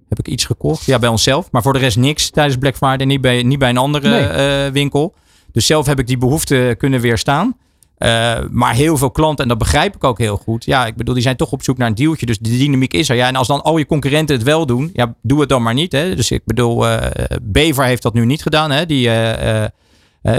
[0.09, 0.85] heb ik iets gekocht.
[0.85, 1.51] Ja, bij onszelf.
[1.51, 3.05] Maar voor de rest niks tijdens Black Friday.
[3.05, 4.23] Niet bij, niet bij een andere Nee.
[4.65, 5.13] eh, winkel.
[5.51, 7.57] Dus zelf heb ik die behoefte kunnen weerstaan.
[8.01, 10.65] Eh, maar heel veel klanten, en dat begrijp ik ook heel goed.
[10.65, 12.25] Ja, ik bedoel, die zijn toch op zoek naar een dealtje.
[12.25, 13.15] Dus de dynamiek is er.
[13.15, 15.73] Ja, en als dan al je concurrenten het wel doen, ja, doe het dan maar
[15.73, 15.91] niet.
[15.91, 16.15] Hè.
[16.15, 18.71] Dus ik bedoel, eh Bever heeft dat nu niet gedaan.
[18.71, 18.85] Hè.
[18.85, 19.65] Die, eh,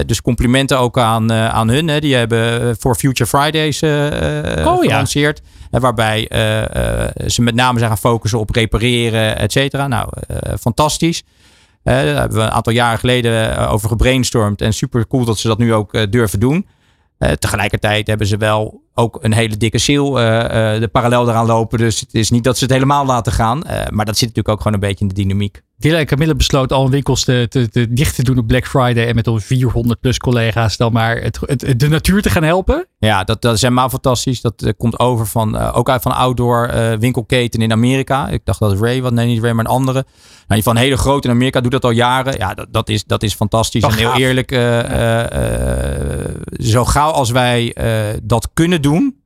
[0.07, 1.89] dus complimenten ook aan, aan hun.
[1.89, 2.01] Hè.
[2.01, 5.43] Die hebben voor Future Fridays Oh, gelanceerd.
[5.71, 6.27] Waarbij
[7.27, 9.87] ze met name zijn gaan focussen op repareren, et cetera.
[9.87, 10.09] Nou,
[10.61, 11.23] fantastisch.
[11.83, 14.61] Daar hebben we een aantal jaren geleden over gebrainstormd.
[14.61, 16.67] En super cool dat ze dat nu ook durven doen.
[17.23, 21.47] Eh, tegelijkertijd hebben ze wel ook een hele dikke seal eh, eh, de parallel eraan
[21.47, 21.79] lopen.
[21.79, 23.65] Dus het is niet dat ze het helemaal laten gaan.
[23.65, 25.63] Eh, maar dat zit natuurlijk ook gewoon een beetje in de dynamiek.
[25.79, 29.07] Dilla en Camille besloot al winkels te, te, te dicht te doen op Black Friday.
[29.07, 32.87] En met al 400 plus collega's dan maar het, het, de natuur te gaan helpen.
[32.99, 34.41] Ja, dat, dat is helemaal fantastisch.
[34.41, 38.29] Dat komt over van, ook uit van outdoor winkelketen in Amerika.
[38.29, 40.05] Ik dacht dat Ray, wat nee niet Ray, maar een andere.
[40.47, 42.39] Nou, van hele grote in Amerika doet dat al jaren.
[42.39, 43.83] Ja, dat, dat, is, dat is fantastisch.
[43.83, 44.19] En heel gaaf.
[44.19, 44.51] eerlijk,
[46.53, 47.77] zo gauw als wij
[48.23, 49.21] dat kunnen doen,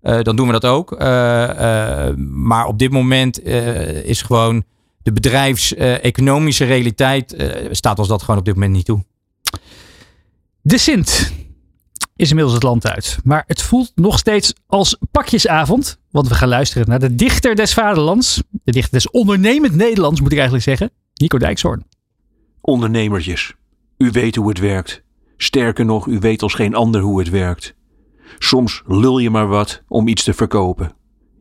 [0.00, 0.92] eh, dan doen we dat ook.
[0.92, 4.64] Eh, eh, maar op dit moment eh, is gewoon
[5.02, 9.04] de bedrijfseconomische realiteit eh, staat ons dat gewoon op dit moment niet toe.
[10.60, 11.32] De Sint
[12.16, 13.18] is inmiddels het land uit.
[13.24, 16.00] Maar het voelt nog steeds als pakjesavond.
[16.10, 18.42] Want we gaan luisteren naar de dichter des vaderlands.
[18.50, 20.90] De dichter des ondernemend Nederlands moet ik eigenlijk zeggen.
[21.14, 21.84] Nico Dijkshoorn.
[22.60, 23.54] Ondernemertjes,
[23.98, 25.02] u weet hoe het werkt.
[25.36, 27.74] Sterker nog, u weet als geen ander hoe het werkt.
[28.38, 30.92] Soms lul je maar wat om iets te verkopen.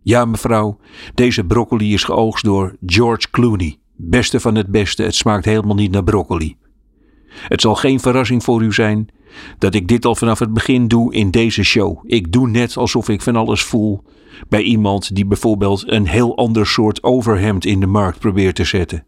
[0.04, 0.80] Ja, mevrouw,
[1.14, 3.80] deze broccoli is geoogst door George Clooney.
[3.96, 6.58] Beste van het beste, het smaakt helemaal niet naar broccoli.
[7.28, 9.10] Het zal geen verrassing voor u zijn
[9.58, 12.04] dat ik dit al vanaf het begin doe in deze show.
[12.06, 14.04] Ik doe net alsof ik van alles voel
[14.50, 19.06] bij iemand die bijvoorbeeld een heel ander soort overhemd in de markt probeert te zetten.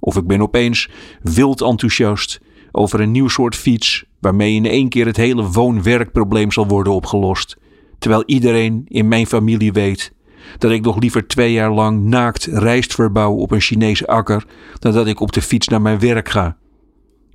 [0.00, 0.88] Of ik ben opeens
[1.22, 2.40] wild enthousiast
[2.72, 7.58] over een nieuw soort fiets waarmee in één keer het hele woon-werkprobleem zal worden opgelost.
[7.98, 10.12] Terwijl iedereen in mijn familie weet
[10.58, 14.46] dat ik nog liever twee jaar lang naakt rijst verbouw op een Chinese akker
[14.78, 16.56] dan dat ik op de fiets naar mijn werk ga.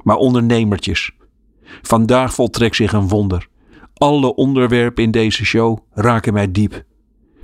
[0.03, 1.11] Maar ondernemertjes,
[1.81, 3.47] vandaag voltrekt zich een wonder.
[3.93, 6.83] Alle onderwerpen in deze show raken mij diep.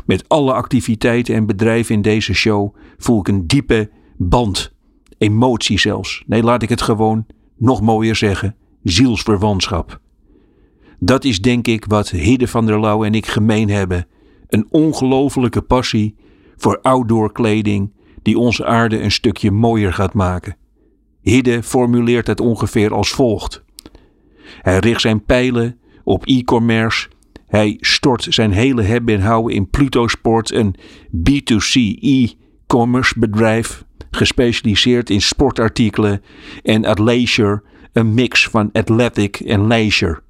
[0.05, 4.73] Met alle activiteiten en bedrijven in deze show voel ik een diepe band
[5.17, 6.23] emotie zelfs.
[6.25, 7.25] Nee, laat ik het gewoon
[7.59, 9.99] nog mooier zeggen: zielsverwantschap.
[10.99, 14.07] Dat is denk ik wat Hidde van der Lauw en ik gemeen hebben:
[14.47, 16.15] een ongelofelijke passie
[16.57, 20.57] voor outdoor kleding die onze aarde een stukje mooier gaat maken.
[21.21, 23.63] Hidde formuleert het ongeveer als volgt:
[24.61, 27.07] Hij richt zijn pijlen op e-commerce.
[27.47, 30.75] Hij stort zijn hele hebben en houden in Pluto Sport, een
[31.15, 36.21] B2C e-commerce bedrijf gespecialiseerd in sportartikelen
[36.63, 40.21] en athleisure, een mix van athletic en leisure.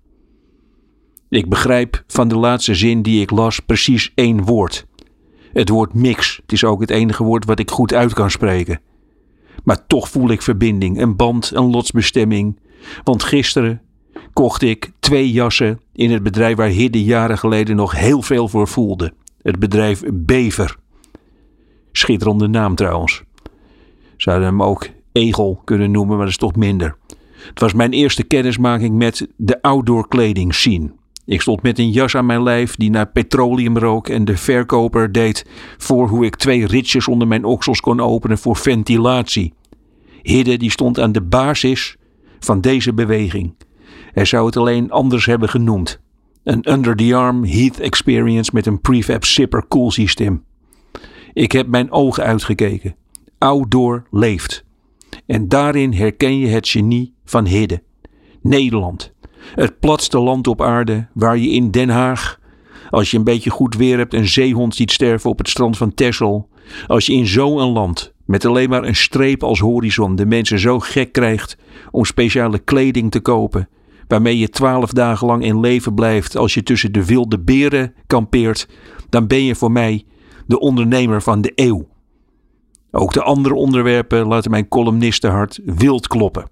[1.29, 4.87] Ik begrijp van de laatste zin die ik las precies één woord.
[5.53, 6.39] Het woord mix.
[6.41, 8.79] Het is ook het enige woord wat ik goed uit kan spreken.
[9.63, 12.59] Maar toch voel ik verbinding, een band, een lotsbestemming.
[13.03, 13.81] Want gisteren
[14.33, 18.67] kocht ik twee jassen in het bedrijf waar Hidde jaren geleden nog heel veel voor
[18.67, 19.13] voelde.
[19.41, 20.75] Het bedrijf Bever.
[21.91, 23.23] Schitterende naam trouwens.
[24.21, 26.97] Zouden hem ook Egel kunnen noemen, maar dat is toch minder.
[27.47, 30.91] Het was mijn eerste kennismaking met de outdoor kleding scene.
[31.25, 35.11] Ik stond met een jas aan mijn lijf die naar petroleum rook en de verkoper
[35.11, 35.45] deed
[35.77, 39.53] voor hoe ik twee ritjes onder mijn oksels kon openen voor ventilatie.
[40.21, 41.97] Hidde die stond aan de basis
[42.39, 43.53] van deze beweging.
[44.11, 45.99] Hij zou het alleen anders hebben genoemd.
[46.43, 50.43] Een under-the-arm heat experience met een prefab zipper koelsysteem.
[51.33, 52.95] Ik heb mijn ogen uitgekeken.
[53.39, 54.65] Outdoor leeft.
[55.25, 57.83] En daarin herken je het genie van Hidde.
[58.41, 59.13] Nederland.
[59.55, 62.39] Het platste land op aarde waar je in Den Haag,
[62.89, 65.93] als je een beetje goed weer hebt, een zeehond ziet sterven op het strand van
[65.93, 66.49] Texel.
[66.87, 70.79] Als je in zo'n land met alleen maar een streep als horizon de mensen zo
[70.79, 71.57] gek krijgt
[71.91, 73.69] om speciale kleding te kopen,
[74.07, 78.67] waarmee je twaalf dagen lang in leven blijft als je tussen de wilde beren kampeert,
[79.09, 80.03] dan ben je voor mij
[80.47, 81.87] de ondernemer van de eeuw.
[82.91, 86.49] Ook de andere onderwerpen laten mijn columnistenhart wild kloppen.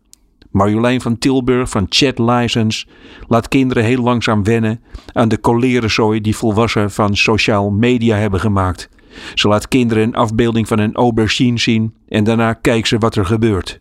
[0.52, 2.86] Marjolein van Tilburg van Chat License
[3.28, 4.82] laat kinderen heel langzaam wennen
[5.14, 8.90] aan de kolerenzooi die volwassenen van sociaal media hebben gemaakt.
[9.34, 13.26] Ze laat kinderen een afbeelding van een aubergine zien en daarna kijkt ze wat er
[13.26, 13.80] gebeurt.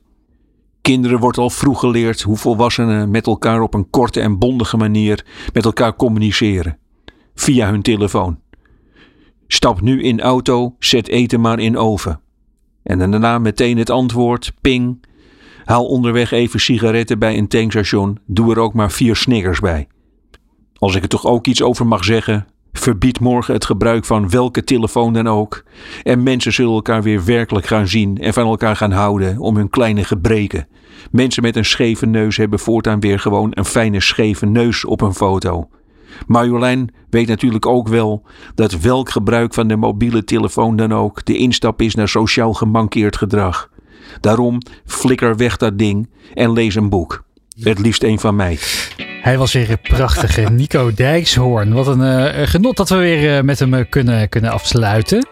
[0.81, 5.27] Kinderen wordt al vroeg geleerd hoe volwassenen met elkaar op een korte en bondige manier
[5.53, 6.79] met elkaar communiceren.
[7.35, 8.41] Via hun telefoon.
[9.47, 12.21] Stap nu in auto, zet eten maar in oven.
[12.87, 15.05] En daarna meteen het antwoord, ping.
[15.65, 19.89] Haal onderweg even sigaretten bij een tankstation, doe er ook maar vier snickers bij.
[20.79, 22.47] Als ik er toch ook iets over mag zeggen,
[22.79, 25.65] Verbied morgen het gebruik van welke telefoon dan ook.
[26.03, 29.71] En mensen zullen elkaar weer werkelijk gaan zien en van elkaar gaan houden om hun
[29.71, 30.69] kleine gebreken.
[31.11, 35.15] Mensen met een scheve neus hebben voortaan weer gewoon een fijne scheve neus op een
[35.15, 35.69] foto.
[36.27, 38.23] Marjolein weet natuurlijk ook wel
[38.55, 43.17] dat welk gebruik van de mobiele telefoon dan ook de instap is naar sociaal gemankeerd
[43.17, 43.71] gedrag.
[44.21, 47.25] Daarom flikker weg dat ding en lees een boek.
[47.61, 48.59] Het liefst een van mij.
[49.21, 51.73] Hij was weer een prachtige Nico Dijkshoorn.
[51.73, 55.27] Wat een eh, genot dat we weer eh, met hem eh, kunnen, kunnen afsluiten.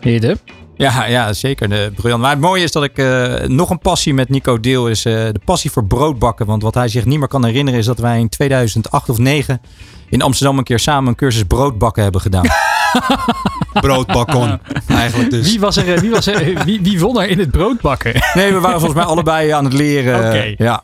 [0.00, 0.36] Hidde.
[0.76, 1.68] Ja, ja, zeker.
[1.68, 2.22] De, briljant.
[2.22, 4.88] Maar het mooie is dat ik eh, nog een passie met Nico deel.
[4.88, 6.46] Is eh, de passie voor broodbakken.
[6.46, 9.60] Want wat hij zich niet meer kan herinneren is dat wij in 2008 of 9
[10.08, 12.44] in Amsterdam een keer samen een cursus broodbakken hebben gedaan.
[13.80, 14.58] Broodbakkon.
[14.88, 15.50] Eigenlijk dus.
[15.50, 18.12] Wie, was er, eh, wie, was er, wie, wie won er in het broodbakken?
[18.34, 20.18] Nee, we waren volgens mij allebei aan het leren.
[20.18, 20.54] Oké.
[20.64, 20.82] Ja.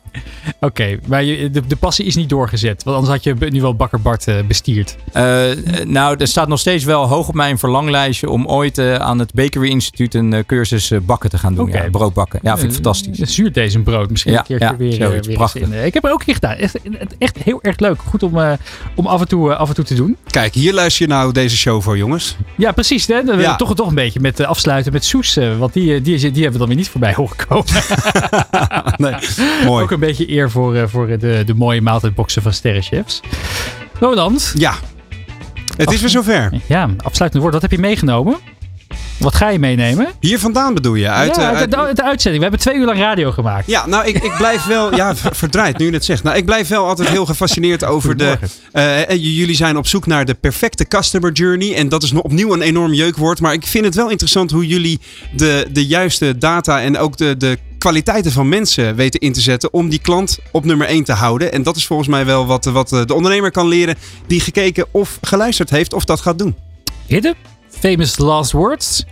[0.59, 2.83] Oké, maar je, de, de passie is niet doorgezet.
[2.83, 4.95] Want anders had je nu wel Bakker Bart eh, bestierd.
[5.11, 5.41] Eh,
[5.85, 9.33] nou, er staat nog steeds wel hoog op mijn verlanglijstje om ooit eh, aan het
[9.33, 11.69] Bakery Instituut een eh, cursus eh, bakken te gaan doen.
[11.71, 12.39] Ja, broodbakken.
[12.43, 13.35] Ja, vind ik Eh, fantastisch.
[13.35, 14.09] Zuurt deze brood.
[14.09, 15.27] Misschien Ja, een keertje ja, weer, eh, zoiets.
[15.27, 15.61] weer Prachtig.
[15.61, 15.77] eens in.
[15.77, 16.55] Eh, Ik heb er ook een keer gedaan.
[16.55, 16.75] Echt,
[17.17, 18.01] echt heel erg leuk.
[18.01, 18.51] Goed om, eh,
[18.95, 20.17] om af, en toe, eh, af en toe te doen.
[20.29, 22.35] Kijk, hier luister je nou deze show voor, jongens.
[22.57, 23.07] Ja, precies.
[23.07, 23.23] Hè?
[23.23, 23.55] Dan Ja.
[23.55, 25.37] Toch, toch een beetje met eh, afsluiten met Soes.
[25.37, 27.65] eh, want die, die, die hebben we dan weer niet voorbij horen komen.
[28.97, 29.15] Nee,
[29.65, 29.83] mooi.
[29.83, 33.19] Ook een beetje eer voor, voor de, de mooie maaltijdboxen van Sterrenchefs.
[33.99, 34.53] Roland.
[34.57, 34.73] Ja,
[35.77, 36.51] het is weer zover.
[36.67, 37.53] Ja, afsluitend woord.
[37.53, 38.37] Wat heb je meegenomen?
[39.21, 40.07] Wat ga je meenemen?
[40.19, 41.09] Hier vandaan bedoel je?
[41.09, 42.43] Uit, ja, eh, uit, uit- de, uitzending.
[42.43, 43.67] We hebben twee uur lang radio gemaakt.
[43.67, 44.95] Ja, nou, ik, ik blijf wel...
[44.95, 46.23] Ja, ver- verdraaid nu je het zegt.
[46.23, 48.37] Nou, ik blijf wel altijd heel gefascineerd over de...
[49.09, 51.75] j- jullie zijn op zoek naar de perfecte customer journey.
[51.75, 53.39] En dat is nog opnieuw een enorm jeukwoord.
[53.41, 54.99] Maar ik vind het wel interessant hoe jullie
[55.35, 59.73] de, de juiste data en ook de, de kwaliteiten van mensen weten in te zetten
[59.73, 61.51] om die klant op nummer 1 te houden.
[61.51, 63.95] En dat is volgens mij wel wat, wat de ondernemer kan leren
[64.27, 66.55] die gekeken of geluisterd heeft of dat gaat doen.
[67.05, 67.33] Hidde?
[67.79, 69.05] Famous last words?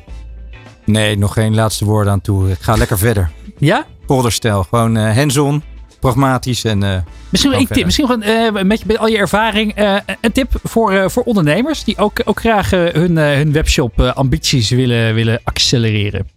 [0.86, 2.50] Nee, nog geen laatste woorden aan toe.
[2.52, 3.32] Ik ga lekker verder.
[3.58, 3.86] Ja?
[4.06, 4.64] Polderstijl.
[4.64, 5.64] Gewoon eh hands-on,
[6.00, 6.84] pragmatisch en...
[6.84, 6.98] eh,
[7.30, 7.86] Misschien één tip.
[7.86, 9.74] Misschien gewoon eh, met, met al je ervaring.
[10.22, 15.14] een tip voor, voor ondernemers die ook, ook graag hun, hun webshop eh, ambities willen,
[15.14, 16.28] willen accelereren.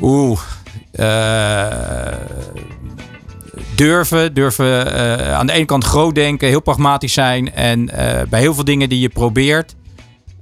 [0.00, 0.40] Oeh.
[0.92, 1.66] eh,
[3.74, 4.34] durven.
[4.34, 4.92] Durven
[5.36, 7.54] aan de ene kant groot denken, heel pragmatisch zijn.
[7.54, 7.86] En
[8.28, 9.74] bij heel veel dingen die je probeert.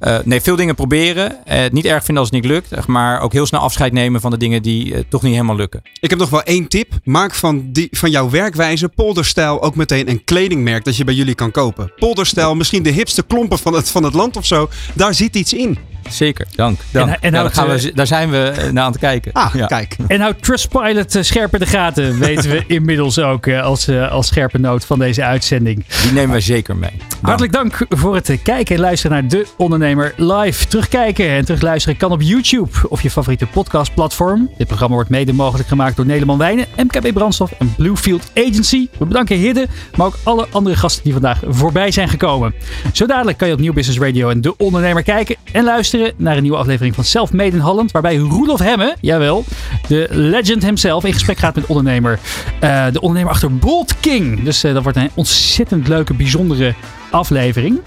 [0.00, 1.36] Eh, nee, veel dingen proberen.
[1.44, 2.86] het niet erg vinden als het niet lukt.
[2.86, 5.82] Maar ook heel snel afscheid nemen van de dingen die eh, toch niet helemaal lukken.
[6.00, 6.92] Ik heb nog wel één tip.
[7.04, 11.34] Maak van, die, van jouw werkwijze Polderstijl ook meteen een kledingmerk dat je bij jullie
[11.34, 11.92] kan kopen.
[11.96, 14.68] Polderstijl, misschien de hipste klompen van het, van het land of zo.
[14.94, 15.78] Daar zit iets in.
[16.08, 16.78] Zeker, dank.
[16.90, 17.08] dank.
[17.08, 19.32] En- en Ja, daar, gaan we, daar zijn we eh, naar aan het kijken.
[19.32, 19.66] Ah, Ja.
[19.66, 19.96] kijk.
[20.06, 24.26] En houdt Trustpilot eh, scherp in de gaten, weten we inmiddels ook eh, als, als
[24.26, 25.84] scherpe noot van deze uitzending.
[26.02, 26.90] Die nemen wij zeker mee.
[26.90, 27.08] Dank.
[27.22, 30.66] Hartelijk dank voor het kijken en luisteren naar De Ondernemer live.
[30.66, 34.50] Terugkijken en terugluisteren kan op YouTube of je favoriete podcastplatform.
[34.58, 38.88] Dit programma wordt mede mogelijk gemaakt door Nederland Wijnen, MKB Brandstof en Bluefield Agency.
[38.98, 42.54] We bedanken Hidde, maar ook alle andere gasten die vandaag voorbij zijn gekomen.
[42.92, 46.36] Zo dadelijk kan je op Nieuw Business Radio en De Ondernemer kijken en luisteren naar
[46.36, 47.90] een nieuwe aflevering van Selfmade in Holland.
[47.90, 49.44] Waarbij Roelof Hemme, jawel,
[49.88, 52.18] de legend himself, in gesprek gaat met ondernemer.
[52.60, 54.42] eh, de ondernemer achter Bolt King.
[54.44, 56.74] Dus eh, dat wordt een ontzettend leuke, bijzondere
[57.10, 57.80] aflevering.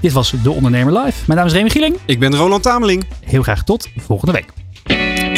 [0.00, 1.18] Dit was De Ondernemer Live.
[1.26, 1.96] Mijn naam is Remy Gieling.
[2.04, 3.04] Ik ben Roland Tameling.
[3.24, 4.46] Heel graag tot volgende week.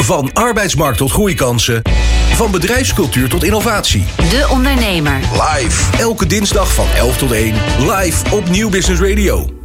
[0.03, 1.81] Van arbeidsmarkt tot groeikansen.
[2.31, 4.03] Van bedrijfscultuur tot innovatie.
[4.15, 5.19] De Ondernemer.
[5.31, 5.97] Live.
[5.97, 7.53] Elke dinsdag van 11 tot 1.
[7.79, 9.64] Live op Nieuw Business Radio.